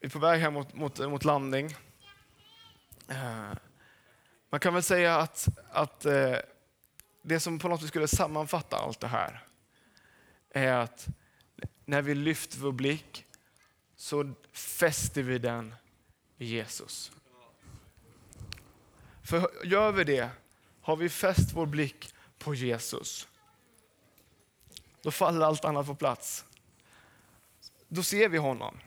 Vi 0.00 0.06
är 0.06 0.10
på 0.10 0.18
väg 0.18 0.40
här 0.40 0.50
mot, 0.50 0.74
mot, 0.74 0.98
mot 0.98 1.24
landning. 1.24 1.76
Eh, 3.08 3.52
man 4.50 4.60
kan 4.60 4.74
väl 4.74 4.82
säga 4.82 5.16
att, 5.16 5.48
att 5.70 6.04
eh, 6.04 6.36
det 7.22 7.40
som 7.40 7.58
på 7.58 7.68
något 7.68 7.80
sätt 7.80 7.88
skulle 7.88 8.08
sammanfatta 8.08 8.76
allt 8.76 9.00
det 9.00 9.06
här 9.06 9.44
är 10.50 10.72
att 10.72 11.08
när 11.84 12.02
vi 12.02 12.14
lyfter 12.14 12.58
vår 12.58 12.72
blick 12.72 13.26
så 13.96 14.34
fäster 14.52 15.22
vi 15.22 15.38
den 15.38 15.74
i 16.38 16.44
Jesus. 16.44 17.12
För 19.22 19.50
gör 19.64 19.92
vi 19.92 20.04
det, 20.04 20.30
har 20.80 20.96
vi 20.96 21.08
fäst 21.08 21.52
vår 21.52 21.66
blick 21.66 22.14
på 22.38 22.54
Jesus, 22.54 23.28
då 25.02 25.10
faller 25.10 25.46
allt 25.46 25.64
annat 25.64 25.86
på 25.86 25.94
plats. 25.94 26.44
Då 27.88 28.02
ser 28.02 28.28
vi 28.28 28.38
honom. 28.38 28.78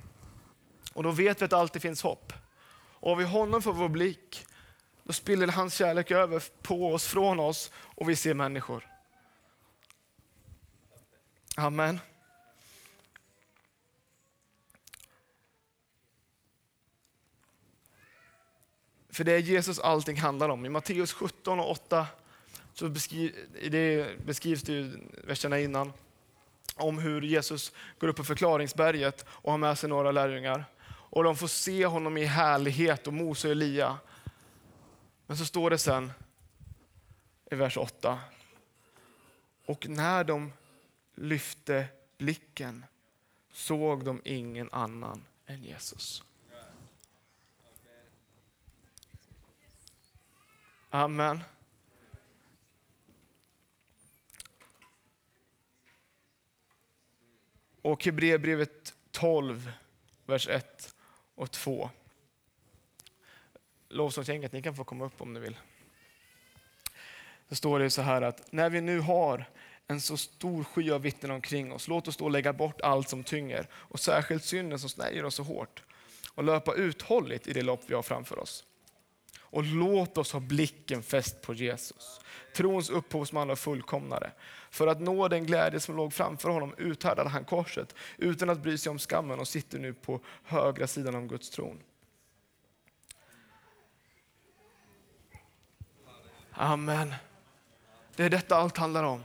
Och 0.93 1.03
då 1.03 1.11
vet 1.11 1.41
vi 1.41 1.45
att 1.45 1.51
det 1.51 1.57
alltid 1.57 1.81
finns 1.81 2.01
hopp. 2.01 2.33
Och 2.99 3.09
har 3.09 3.17
vi 3.17 3.23
honom 3.23 3.61
för 3.61 3.71
vår 3.71 3.89
blick, 3.89 4.45
då 5.03 5.13
spiller 5.13 5.47
hans 5.47 5.73
kärlek 5.73 6.11
över 6.11 6.43
på 6.61 6.93
oss, 6.93 7.07
från 7.07 7.39
oss 7.39 7.71
och 7.75 8.09
vi 8.09 8.15
ser 8.15 8.33
människor. 8.33 8.87
Amen. 11.55 11.99
För 19.09 19.23
det 19.23 19.31
är 19.31 19.39
Jesus 19.39 19.79
allting 19.79 20.17
handlar 20.17 20.49
om. 20.49 20.65
I 20.65 20.69
Matteus 20.69 21.13
17 21.13 21.59
och 21.59 21.71
8 21.71 22.07
så 22.73 22.89
beskriv, 22.89 23.35
det 23.71 24.17
beskrivs 24.25 24.61
det 24.61 24.73
ju 24.73 24.91
verserna 25.23 25.59
innan 25.59 25.93
om 26.75 26.99
hur 26.99 27.21
Jesus 27.21 27.71
går 27.99 28.07
upp 28.07 28.15
på 28.15 28.23
förklaringsberget 28.23 29.25
och 29.27 29.51
har 29.51 29.57
med 29.57 29.77
sig 29.77 29.89
några 29.89 30.11
lärjungar. 30.11 30.65
Och 31.09 31.23
de 31.23 31.35
får 31.35 31.47
se 31.47 31.85
honom 31.85 32.17
i 32.17 32.25
härlighet 32.25 33.07
och 33.07 33.13
Mose 33.13 33.47
och 33.47 33.51
Elia. 33.51 33.99
Men 35.25 35.37
så 35.37 35.45
står 35.45 35.69
det 35.69 35.77
sen 35.77 36.11
i 37.51 37.55
vers 37.55 37.77
8. 37.77 38.19
Och 39.65 39.87
när 39.87 40.23
de 40.23 40.53
lyfte 41.15 41.87
blicken 42.17 42.85
såg 43.51 44.05
de 44.05 44.21
ingen 44.25 44.69
annan 44.71 45.25
än 45.45 45.63
Jesus. 45.63 46.23
Amen. 50.89 51.43
Och 57.81 58.05
Hebreerbrevet 58.05 58.93
12, 59.11 59.71
vers 60.25 60.47
1 60.47 60.96
och 61.37 61.51
2. 61.51 61.89
Lovsångsgänget, 63.89 64.51
ni 64.51 64.61
kan 64.61 64.75
få 64.75 64.83
komma 64.83 65.05
upp 65.05 65.21
om 65.21 65.33
ni 65.33 65.39
vill. 65.39 65.57
Så 67.49 67.55
står 67.55 67.79
det 67.79 67.89
så 67.89 68.01
här 68.01 68.21
att 68.21 68.51
när 68.51 68.69
vi 68.69 68.81
nu 68.81 68.99
har 68.99 69.45
en 69.87 70.01
så 70.01 70.17
stor 70.17 70.63
sky 70.63 70.91
av 70.91 71.01
vittnen 71.01 71.31
omkring 71.31 71.71
oss, 71.71 71.87
låt 71.87 72.07
oss 72.07 72.17
då 72.17 72.29
lägga 72.29 72.53
bort 72.53 72.81
allt 72.81 73.09
som 73.09 73.23
tynger 73.23 73.67
och 73.73 73.99
särskilt 73.99 74.43
synden 74.43 74.79
som 74.79 74.89
snärjer 74.89 75.25
oss 75.25 75.35
så 75.35 75.43
hårt 75.43 75.83
och 76.33 76.43
löpa 76.43 76.73
uthålligt 76.73 77.47
i 77.47 77.53
det 77.53 77.61
lopp 77.61 77.81
vi 77.87 77.95
har 77.95 78.03
framför 78.03 78.39
oss. 78.39 78.65
Och 79.49 79.63
låt 79.63 80.17
oss 80.17 80.31
ha 80.31 80.39
blicken 80.39 81.03
fäst 81.03 81.41
på 81.41 81.53
Jesus, 81.53 82.19
trons 82.55 82.89
upphovsman 82.89 83.49
och 83.49 83.59
fullkomnare. 83.59 84.31
För 84.69 84.87
att 84.87 85.01
nå 85.01 85.27
den 85.27 85.45
glädje 85.45 85.79
som 85.79 85.95
låg 85.95 86.13
framför 86.13 86.49
honom 86.49 86.73
uthärdade 86.77 87.29
han 87.29 87.45
korset 87.45 87.95
utan 88.17 88.49
att 88.49 88.63
bry 88.63 88.77
sig 88.77 88.89
om 88.89 88.99
skammen 88.99 89.39
och 89.39 89.47
sitter 89.47 89.79
nu 89.79 89.93
på 89.93 90.19
högra 90.43 90.87
sidan 90.87 91.15
om 91.15 91.27
Guds 91.27 91.49
tron. 91.49 91.79
Amen. 96.51 97.13
Det 98.15 98.23
är 98.23 98.29
detta 98.29 98.55
allt 98.55 98.77
handlar 98.77 99.03
om. 99.03 99.23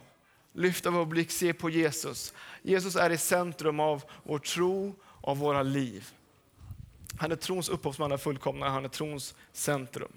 Lyfta 0.53 0.91
vår 0.91 1.07
blick, 1.07 1.31
se 1.31 1.53
på 1.53 1.70
Jesus. 1.70 2.35
Jesus 2.62 2.97
är 2.97 3.11
i 3.11 3.18
centrum 3.18 3.81
av 3.81 4.05
vår 4.23 4.39
tro, 4.39 4.95
av 5.20 5.39
våra 5.39 5.62
liv. 5.62 6.12
Han 7.19 7.33
är 7.33 7.37
trons 7.37 7.69
upphovsman, 7.69 8.09
fullkomna. 8.11 8.19
fullkomnare, 8.19 8.71
han 8.71 8.85
är 8.85 8.89
trons 8.89 9.35
centrum. 9.53 10.13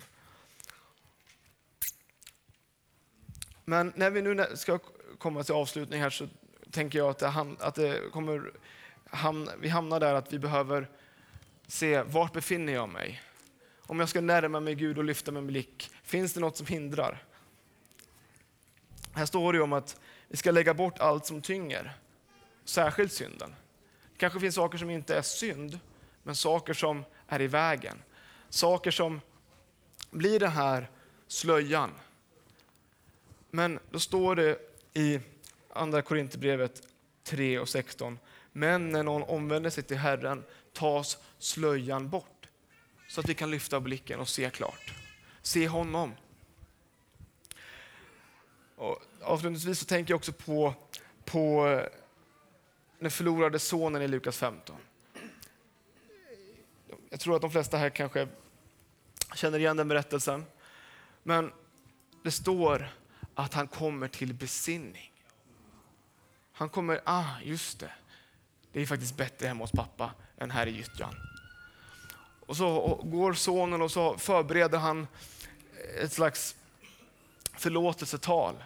Men 3.66 3.94
när 3.96 4.10
vi 4.10 4.22
nu 4.22 4.46
ska 4.56 4.80
komma 5.18 5.44
till 5.44 5.54
avslutning 5.54 6.02
här 6.02 6.10
så 6.10 6.28
tänker 6.72 7.00
jag 7.00 7.10
att 7.10 7.20
det, 7.20 7.56
att 7.60 7.76
det 7.76 8.12
kommer 8.12 8.52
hamna, 9.10 9.52
vi 9.60 9.70
hamnar 9.70 10.00
där 10.00 10.14
att 10.14 10.34
vi 10.34 10.40
behöver 10.40 10.90
se 11.68 12.02
vart 12.02 12.34
befinner 12.34 12.74
jag 12.74 12.90
mig? 12.90 13.22
Om 13.80 14.00
jag 14.00 14.10
ska 14.10 14.22
närma 14.22 14.60
mig 14.60 14.76
Gud 14.76 14.98
och 14.98 15.04
lyfta 15.04 15.32
min 15.32 15.48
blick, 15.48 15.92
finns 16.04 16.34
det 16.34 16.40
något 16.40 16.58
som 16.58 16.68
hindrar? 16.68 17.24
Här 19.14 19.26
står 19.26 19.54
det 19.54 19.62
om 19.62 19.74
att 19.74 20.00
vi 20.28 20.38
ska 20.38 20.52
lägga 20.52 20.74
bort 20.74 21.00
allt 21.00 21.26
som 21.26 21.42
tynger, 21.42 21.98
särskilt 22.66 23.14
synden. 23.14 23.56
Det 24.12 24.18
kanske 24.18 24.40
finns 24.40 24.56
saker 24.56 24.78
som 24.78 24.90
inte 24.90 25.18
är 25.18 25.22
synd, 25.22 25.80
men 26.26 26.36
saker 26.36 26.74
som 26.74 27.06
är 27.28 27.42
i 27.42 27.48
vägen. 27.48 28.04
Saker 28.50 28.92
som 28.92 29.22
blir 30.12 30.40
den 30.40 30.52
här 30.52 30.90
slöjan. 31.28 31.92
Men 33.52 33.80
då 33.92 34.00
står 34.00 34.36
det 34.36 34.60
i 34.94 35.20
Andra 35.74 36.02
Korinthierbrevet 36.02 36.82
3 37.24 37.60
och 37.60 37.70
16. 37.70 38.20
Men 38.52 38.90
när 38.90 39.04
någon 39.04 39.24
omvänder 39.24 39.70
sig 39.70 39.84
till 39.84 39.98
Herren 39.98 40.44
tas 40.74 41.18
slöjan 41.40 42.10
bort. 42.10 42.48
Så 43.08 43.20
att 43.20 43.30
vi 43.30 43.34
kan 43.34 43.52
lyfta 43.52 43.80
blicken 43.80 44.20
och 44.20 44.30
se 44.30 44.50
klart. 44.50 44.94
Se 45.42 45.68
honom. 45.68 46.14
Och 48.76 49.02
avslutningsvis 49.22 49.80
så 49.80 49.86
tänker 49.86 50.12
jag 50.12 50.18
också 50.18 50.32
på, 50.32 50.74
på 51.26 51.68
eh, 51.68 51.86
den 53.00 53.12
förlorade 53.12 53.60
sonen 53.60 54.02
i 54.02 54.08
Lukas 54.08 54.38
15. 54.38 54.76
Jag 57.16 57.20
tror 57.20 57.36
att 57.36 57.42
de 57.42 57.52
flesta 57.52 57.78
här 57.78 57.90
kanske 57.90 58.28
känner 59.36 59.60
igen 59.60 59.78
den 59.78 59.88
berättelsen. 59.88 60.46
Men 61.24 61.52
det 62.24 62.32
står 62.32 62.88
att 63.36 63.54
han 63.54 63.68
kommer 63.68 64.08
till 64.08 64.34
besinning. 64.34 65.12
Han 66.54 66.70
kommer, 66.70 67.02
ah 67.04 67.26
just 67.44 67.80
det, 67.80 67.92
det 68.72 68.82
är 68.82 68.86
faktiskt 68.86 69.18
bättre 69.18 69.48
hemma 69.48 69.64
hos 69.64 69.72
pappa 69.72 70.12
än 70.38 70.52
här 70.52 70.68
i 70.68 70.72
gyttjan. 70.72 71.16
Och 72.46 72.58
så 72.58 72.96
går 73.04 73.34
sonen 73.34 73.82
och 73.82 73.92
så 73.92 74.18
förbereder 74.18 74.78
han 74.78 75.08
ett 76.02 76.14
slags 76.14 76.56
förlåtelsetal. 77.54 78.64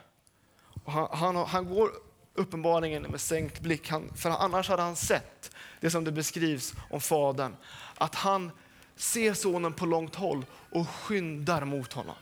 Och 0.83 0.91
han, 0.91 1.07
han, 1.11 1.35
han 1.35 1.65
går 1.65 1.91
uppenbarligen 2.33 3.03
med 3.03 3.21
sänkt 3.21 3.59
blick, 3.59 3.89
han, 3.89 4.13
för 4.15 4.29
annars 4.29 4.69
hade 4.69 4.81
han 4.81 4.95
sett 4.95 5.51
det 5.79 5.89
som 5.89 6.03
det 6.03 6.11
beskrivs 6.11 6.73
om 6.89 7.01
Fadern. 7.01 7.55
Att 7.99 8.15
han 8.15 8.51
ser 8.95 9.33
sonen 9.33 9.73
på 9.73 9.85
långt 9.85 10.15
håll 10.15 10.45
och 10.71 10.89
skyndar 10.89 11.65
mot 11.65 11.93
honom. 11.93 12.15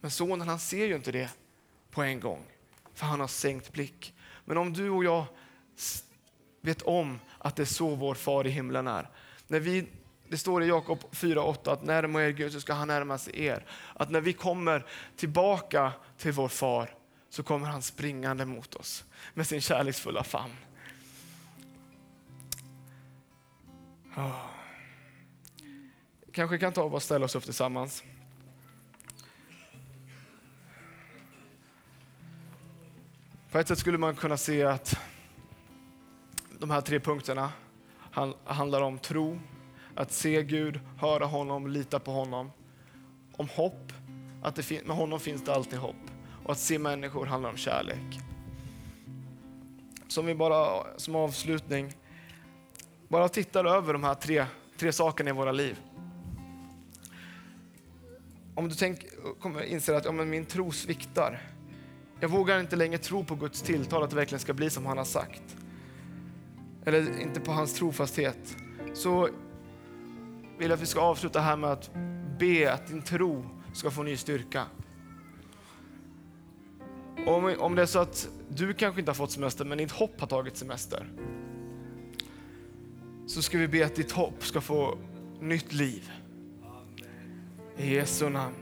Men 0.00 0.10
sonen 0.10 0.48
han 0.48 0.58
ser 0.58 0.86
ju 0.86 0.96
inte 0.96 1.12
det 1.12 1.30
på 1.90 2.02
en 2.02 2.20
gång, 2.20 2.44
för 2.94 3.06
han 3.06 3.20
har 3.20 3.28
sänkt 3.28 3.72
blick. 3.72 4.14
Men 4.44 4.56
om 4.56 4.72
du 4.72 4.90
och 4.90 5.04
jag 5.04 5.24
vet 6.60 6.82
om 6.82 7.18
att 7.38 7.56
det 7.56 7.62
är 7.62 7.66
så 7.66 7.94
vår 7.94 8.14
far 8.14 8.46
i 8.46 8.50
himlen 8.50 8.86
är. 8.86 9.10
När 9.46 9.60
vi, 9.60 9.86
det 10.28 10.38
står 10.38 10.62
i 10.62 10.66
Jakob 10.66 10.98
4.8 11.10 11.72
att 11.72 11.82
närma 11.82 12.22
er 12.22 12.30
Gud 12.30 12.52
så 12.52 12.60
ska 12.60 12.72
han 12.72 12.88
närma 12.88 13.18
sig 13.18 13.44
er. 13.44 13.66
Att 13.94 14.10
när 14.10 14.20
vi 14.20 14.32
kommer 14.32 14.86
tillbaka 15.16 15.92
till 16.18 16.32
vår 16.32 16.48
far 16.48 16.94
så 17.30 17.42
kommer 17.42 17.66
han 17.66 17.82
springande 17.82 18.44
mot 18.44 18.74
oss 18.74 19.04
med 19.34 19.46
sin 19.46 19.60
kärleksfulla 19.60 20.24
famn. 20.24 20.56
Ah. 24.14 24.50
Kanske 26.32 26.58
kan 26.58 26.72
ta 26.72 26.82
och 26.82 27.02
ställa 27.02 27.24
oss 27.24 27.34
upp 27.34 27.44
tillsammans. 27.44 28.04
På 33.50 33.58
ett 33.58 33.68
sätt 33.68 33.78
skulle 33.78 33.98
man 33.98 34.16
kunna 34.16 34.36
se 34.36 34.62
att 34.62 34.98
de 36.58 36.70
här 36.70 36.80
tre 36.80 37.00
punkterna 37.00 37.52
handlar 38.44 38.82
om 38.82 38.98
tro, 38.98 39.40
att 39.94 40.12
se 40.12 40.42
Gud, 40.42 40.80
höra 40.98 41.24
honom, 41.24 41.66
lita 41.66 41.98
på 41.98 42.10
honom. 42.10 42.50
Om 43.36 43.48
hopp, 43.48 43.92
att 44.42 44.54
det 44.54 44.86
med 44.86 44.96
honom 44.96 45.20
finns 45.20 45.44
det 45.44 45.54
alltid 45.54 45.78
hopp. 45.78 46.10
Och 46.44 46.52
att 46.52 46.58
se 46.58 46.78
människor 46.78 47.26
handlar 47.26 47.50
om 47.50 47.56
kärlek. 47.56 48.20
Som 50.08 50.26
vi 50.26 50.34
bara 50.34 50.84
som 50.96 51.16
avslutning 51.16 51.94
bara 53.10 53.28
tittar 53.28 53.64
över 53.64 53.92
de 53.92 54.04
här 54.04 54.14
tre, 54.14 54.46
tre 54.76 54.92
sakerna 54.92 55.30
i 55.30 55.32
våra 55.32 55.52
liv. 55.52 55.80
Om 58.54 58.68
du 58.68 58.74
tänk, 58.74 59.06
kommer 59.40 59.62
inser 59.62 59.94
att 59.94 60.04
ja, 60.04 60.12
men 60.12 60.30
min 60.30 60.46
tro 60.46 60.72
sviktar. 60.72 61.42
Jag 62.20 62.28
vågar 62.28 62.60
inte 62.60 62.76
längre 62.76 62.98
tro 62.98 63.24
på 63.24 63.34
Guds 63.34 63.62
tilltal 63.62 64.02
att 64.02 64.10
det 64.10 64.16
verkligen 64.16 64.40
ska 64.40 64.52
bli 64.52 64.70
som 64.70 64.86
han 64.86 64.98
har 64.98 65.04
sagt. 65.04 65.56
Eller 66.84 67.20
inte 67.20 67.40
på 67.40 67.52
hans 67.52 67.74
trofasthet. 67.74 68.56
Så 68.94 69.28
vill 70.58 70.68
jag 70.68 70.72
att 70.72 70.82
vi 70.82 70.86
ska 70.86 71.00
avsluta 71.00 71.40
här 71.40 71.56
med 71.56 71.70
att 71.70 71.90
be 72.38 72.72
att 72.72 72.86
din 72.86 73.02
tro 73.02 73.44
ska 73.72 73.90
få 73.90 74.02
ny 74.02 74.16
styrka. 74.16 74.66
Om, 77.26 77.54
om 77.58 77.74
det 77.74 77.82
är 77.82 77.86
så 77.86 77.98
att 77.98 78.28
du 78.48 78.74
kanske 78.74 79.00
inte 79.00 79.10
har 79.10 79.14
fått 79.16 79.30
semester 79.30 79.64
men 79.64 79.78
ditt 79.78 79.92
hopp 79.92 80.20
har 80.20 80.26
tagit 80.26 80.56
semester. 80.56 81.06
Så 83.30 83.42
ska 83.42 83.58
vi 83.58 83.68
be 83.68 83.86
att 83.86 83.94
ditt 83.94 84.12
hopp 84.12 84.44
ska 84.44 84.60
få 84.60 84.98
nytt 85.40 85.72
liv. 85.72 86.10
I 87.76 87.94
Jesu 87.94 88.28
namn. 88.28 88.54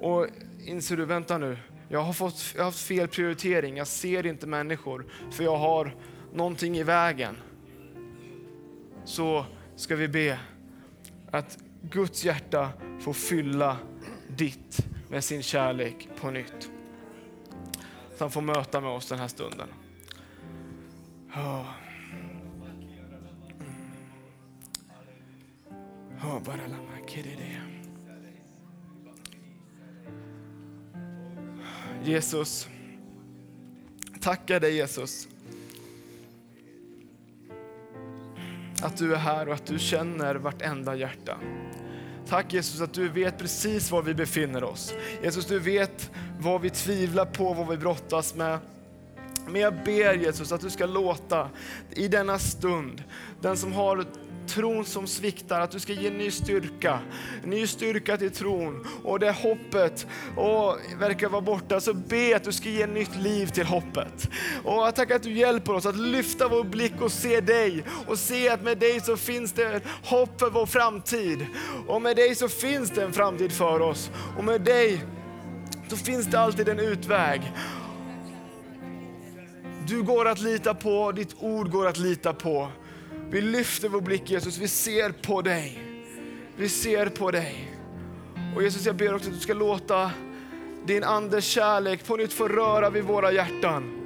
Och 0.00 0.26
inser 0.64 0.96
du, 0.96 1.04
vänta 1.04 1.38
nu, 1.38 1.58
jag 1.88 2.02
har, 2.02 2.12
fått, 2.12 2.52
jag 2.54 2.60
har 2.60 2.64
haft 2.64 2.86
fel 2.86 3.08
prioritering, 3.08 3.76
jag 3.76 3.86
ser 3.86 4.26
inte 4.26 4.46
människor 4.46 5.06
för 5.30 5.44
jag 5.44 5.56
har 5.56 5.96
någonting 6.32 6.76
i 6.76 6.82
vägen. 6.82 7.36
Så 9.04 9.46
ska 9.76 9.96
vi 9.96 10.08
be 10.08 10.38
att 11.30 11.58
Guds 11.82 12.24
hjärta 12.24 12.70
får 13.00 13.12
fylla 13.12 13.76
ditt 14.36 14.86
med 15.08 15.24
sin 15.24 15.42
kärlek 15.42 16.08
på 16.20 16.30
nytt. 16.30 16.70
Så 18.16 18.24
han 18.24 18.30
får 18.30 18.40
möta 18.40 18.80
med 18.80 18.90
oss 18.90 19.08
den 19.08 19.18
här 19.18 19.28
stunden. 19.28 19.68
Oh. 21.34 21.83
Oh. 26.24 26.40
Jesus, 32.04 32.68
tackar 34.20 34.60
dig 34.60 34.74
Jesus. 34.74 35.28
Att 38.82 38.96
du 38.96 39.14
är 39.14 39.18
här 39.18 39.48
och 39.48 39.54
att 39.54 39.66
du 39.66 39.78
känner 39.78 40.34
vartenda 40.34 40.96
hjärta. 40.96 41.38
Tack 42.28 42.52
Jesus 42.52 42.80
att 42.80 42.94
du 42.94 43.08
vet 43.08 43.38
precis 43.38 43.90
var 43.90 44.02
vi 44.02 44.14
befinner 44.14 44.64
oss. 44.64 44.94
Jesus, 45.22 45.46
du 45.46 45.58
vet 45.58 46.10
vad 46.38 46.60
vi 46.60 46.70
tvivlar 46.70 47.26
på, 47.26 47.54
vad 47.54 47.68
vi 47.68 47.76
brottas 47.76 48.34
med. 48.34 48.58
Men 49.48 49.60
jag 49.60 49.74
ber 49.84 50.14
Jesus 50.14 50.52
att 50.52 50.60
du 50.60 50.70
ska 50.70 50.86
låta 50.86 51.50
i 51.90 52.08
denna 52.08 52.38
stund, 52.38 53.02
den 53.40 53.56
som 53.56 53.72
har 53.72 54.06
tron 54.54 54.84
som 54.84 55.06
sviktar, 55.06 55.60
att 55.60 55.70
du 55.70 55.80
ska 55.80 55.92
ge 55.92 56.10
ny 56.10 56.30
styrka. 56.30 56.98
Ny 57.44 57.66
styrka 57.66 58.16
till 58.16 58.30
tron. 58.30 58.86
Och 59.02 59.18
det 59.18 59.32
hoppet 59.32 60.06
och 60.36 60.78
verkar 60.98 61.28
vara 61.28 61.40
borta, 61.40 61.80
så 61.80 61.94
be 61.94 62.36
att 62.36 62.44
du 62.44 62.52
ska 62.52 62.68
ge 62.68 62.86
nytt 62.86 63.16
liv 63.16 63.46
till 63.46 63.66
hoppet. 63.66 64.28
Och 64.64 64.94
tack 64.94 65.10
att 65.10 65.22
du 65.22 65.32
hjälper 65.32 65.72
oss 65.72 65.86
att 65.86 65.96
lyfta 65.96 66.48
vår 66.48 66.64
blick 66.64 67.00
och 67.00 67.12
se 67.12 67.40
dig. 67.40 67.84
Och 68.06 68.18
se 68.18 68.48
att 68.48 68.62
med 68.62 68.78
dig 68.78 69.00
så 69.00 69.16
finns 69.16 69.52
det 69.52 69.80
hopp 70.04 70.40
för 70.40 70.50
vår 70.50 70.66
framtid. 70.66 71.46
Och 71.86 72.02
med 72.02 72.16
dig 72.16 72.34
så 72.34 72.48
finns 72.48 72.90
det 72.90 73.02
en 73.02 73.12
framtid 73.12 73.52
för 73.52 73.80
oss. 73.80 74.10
Och 74.38 74.44
med 74.44 74.60
dig 74.60 75.04
så 75.88 75.96
finns 75.96 76.26
det 76.26 76.40
alltid 76.40 76.68
en 76.68 76.78
utväg. 76.78 77.52
Du 79.86 80.02
går 80.02 80.28
att 80.28 80.40
lita 80.40 80.74
på, 80.74 81.12
ditt 81.12 81.36
ord 81.40 81.70
går 81.70 81.86
att 81.86 81.98
lita 81.98 82.32
på. 82.32 82.68
Vi 83.34 83.40
lyfter 83.40 83.88
vår 83.88 84.00
blick 84.00 84.30
Jesus, 84.30 84.58
vi 84.58 84.68
ser 84.68 85.10
på 85.10 85.42
dig. 85.42 85.78
Vi 86.56 86.68
ser 86.68 87.06
på 87.06 87.30
dig. 87.30 87.76
Och 88.56 88.62
Jesus 88.62 88.86
jag 88.86 88.96
ber 88.96 89.14
också 89.14 89.28
att 89.28 89.34
du 89.34 89.40
ska 89.40 89.54
låta 89.54 90.10
din 90.86 91.04
Andes 91.04 91.44
kärlek 91.44 92.06
på 92.06 92.16
nytt 92.16 92.32
få 92.32 92.48
röra 92.48 92.90
vid 92.90 93.04
våra 93.04 93.32
hjärtan. 93.32 94.00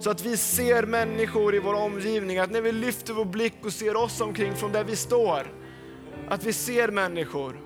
Så 0.00 0.10
att 0.10 0.26
vi 0.26 0.36
ser 0.36 0.82
människor 0.82 1.54
i 1.54 1.58
vår 1.58 1.74
omgivning, 1.74 2.38
att 2.38 2.50
när 2.50 2.60
vi 2.60 2.72
lyfter 2.72 3.12
vår 3.12 3.24
blick 3.24 3.54
och 3.64 3.72
ser 3.72 3.96
oss 3.96 4.20
omkring 4.20 4.54
från 4.54 4.72
där 4.72 4.84
vi 4.84 4.96
står, 4.96 5.52
att 6.28 6.44
vi 6.44 6.52
ser 6.52 6.88
människor 6.88 7.60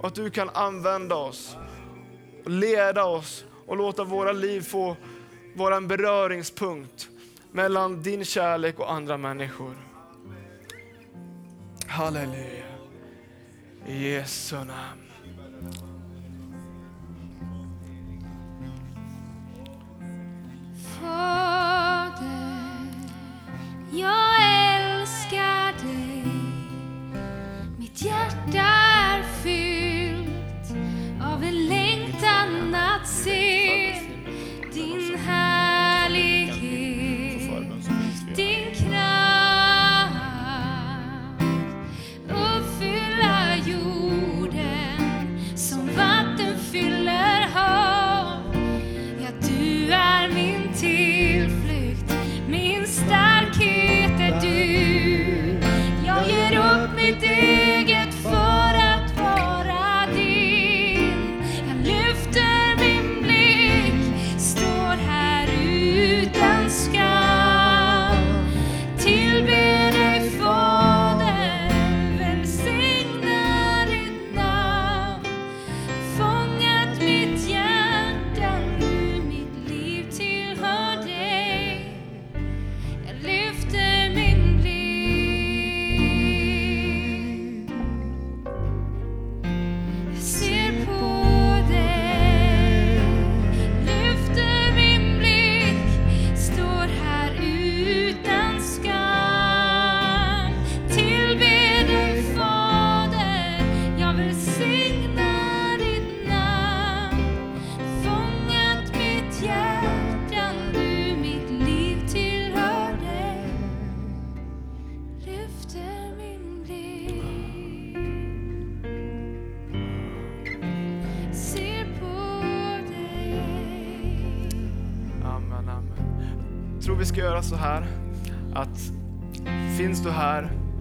och 0.00 0.06
att 0.06 0.14
du 0.14 0.30
kan 0.30 0.50
använda 0.50 1.14
oss, 1.14 1.56
och 2.44 2.50
leda 2.50 3.04
oss 3.04 3.44
och 3.66 3.76
låta 3.76 4.04
våra 4.04 4.32
liv 4.32 4.60
få 4.60 4.96
vara 5.54 5.76
en 5.76 5.88
beröringspunkt 5.88 7.08
mellan 7.52 8.02
din 8.02 8.24
kärlek 8.24 8.78
och 8.78 8.92
andra 8.92 9.16
människor. 9.16 9.89
Halleluja. 11.90 12.70
I 13.86 13.92
Jesu 13.92 14.64
namn. 14.64 15.09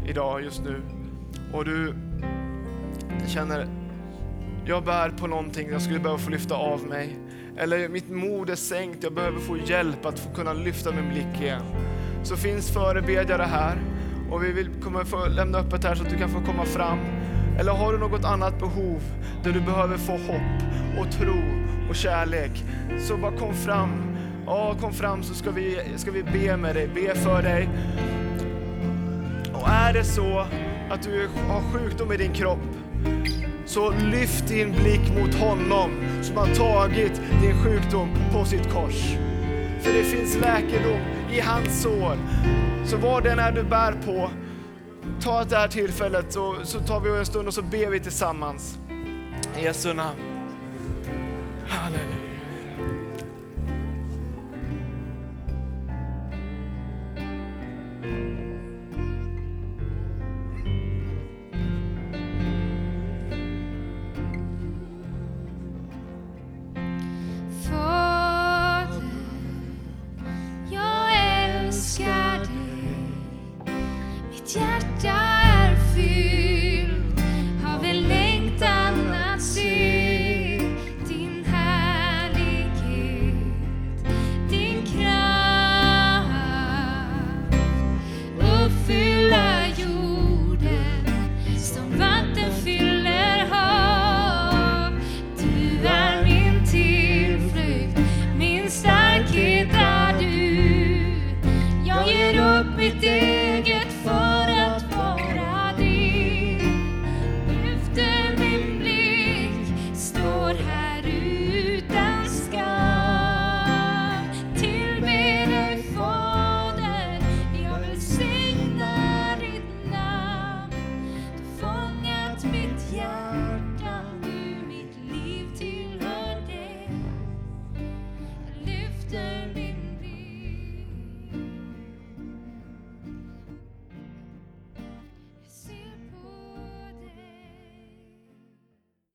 Idag 0.09 0.43
just 0.43 0.63
nu 0.63 0.81
och 1.53 1.65
du 1.65 1.93
känner 3.27 3.67
jag 4.65 4.83
bär 4.83 5.09
på 5.09 5.27
någonting, 5.27 5.69
jag 5.71 5.81
skulle 5.81 5.99
behöva 5.99 6.19
få 6.19 6.29
lyfta 6.29 6.55
av 6.55 6.83
mig. 6.83 7.19
Eller 7.57 7.89
mitt 7.89 8.09
mod 8.09 8.49
är 8.49 8.55
sänkt, 8.55 9.03
jag 9.03 9.13
behöver 9.13 9.39
få 9.39 9.57
hjälp 9.57 10.05
att 10.05 10.19
få 10.19 10.29
kunna 10.29 10.53
lyfta 10.53 10.91
min 10.91 11.09
blick 11.09 11.41
igen. 11.41 11.61
Så 12.23 12.35
finns 12.35 12.71
förebedjare 12.71 13.43
här 13.43 13.77
och 14.31 14.43
vi 14.43 14.51
vill 14.51 14.69
kommer 14.83 15.03
få 15.03 15.27
lämna 15.27 15.57
öppet 15.57 15.83
här 15.83 15.95
så 15.95 16.03
att 16.03 16.09
du 16.09 16.17
kan 16.17 16.29
få 16.29 16.41
komma 16.41 16.65
fram. 16.65 16.99
Eller 17.59 17.71
har 17.71 17.93
du 17.93 17.99
något 17.99 18.25
annat 18.25 18.59
behov 18.59 19.01
där 19.43 19.51
du 19.51 19.61
behöver 19.61 19.97
få 19.97 20.11
hopp 20.11 20.61
och 20.99 21.11
tro 21.11 21.41
och 21.89 21.95
kärlek, 21.95 22.63
så 23.07 23.17
bara 23.17 23.37
kom 23.37 23.53
fram. 23.53 23.89
Ja, 24.45 24.75
kom 24.81 24.93
fram 24.93 25.23
så 25.23 25.33
ska 25.33 25.51
vi, 25.51 25.79
ska 25.95 26.11
vi 26.11 26.23
be 26.23 26.57
med 26.57 26.75
dig, 26.75 26.87
be 26.87 27.15
för 27.15 27.41
dig. 27.41 27.69
Och 29.69 29.75
är 29.75 29.93
det 29.93 30.03
så 30.03 30.45
att 30.89 31.01
du 31.03 31.27
har 31.47 31.61
sjukdom 31.61 32.11
i 32.11 32.17
din 32.17 32.33
kropp, 32.33 32.59
så 33.65 33.91
lyft 33.91 34.47
din 34.47 34.71
blick 34.71 35.17
mot 35.17 35.35
honom 35.35 35.91
som 36.21 36.37
har 36.37 36.55
tagit 36.55 37.21
din 37.41 37.63
sjukdom 37.63 38.09
på 38.31 38.45
sitt 38.45 38.73
kors. 38.73 39.03
För 39.81 39.93
det 39.93 40.03
finns 40.03 40.37
läkedom 40.37 40.99
i 41.31 41.39
hans 41.39 41.81
sår. 41.81 42.17
Så 42.85 42.97
vad 42.97 43.23
den 43.23 43.39
är 43.39 43.51
du 43.51 43.63
bär 43.63 43.91
på, 44.05 44.31
ta 45.21 45.43
det 45.43 45.55
här 45.55 45.67
tillfället 45.67 46.33
så, 46.33 46.55
så 46.63 46.79
tar 46.79 46.99
vi 46.99 47.09
en 47.19 47.25
stund 47.25 47.47
och 47.47 47.53
så 47.53 47.61
ber 47.61 47.89
vi 47.89 47.99
tillsammans. 47.99 48.77
I 49.59 49.63
Jesu 49.63 49.93
namn. 49.93 50.19
Halleluja. 51.67 52.18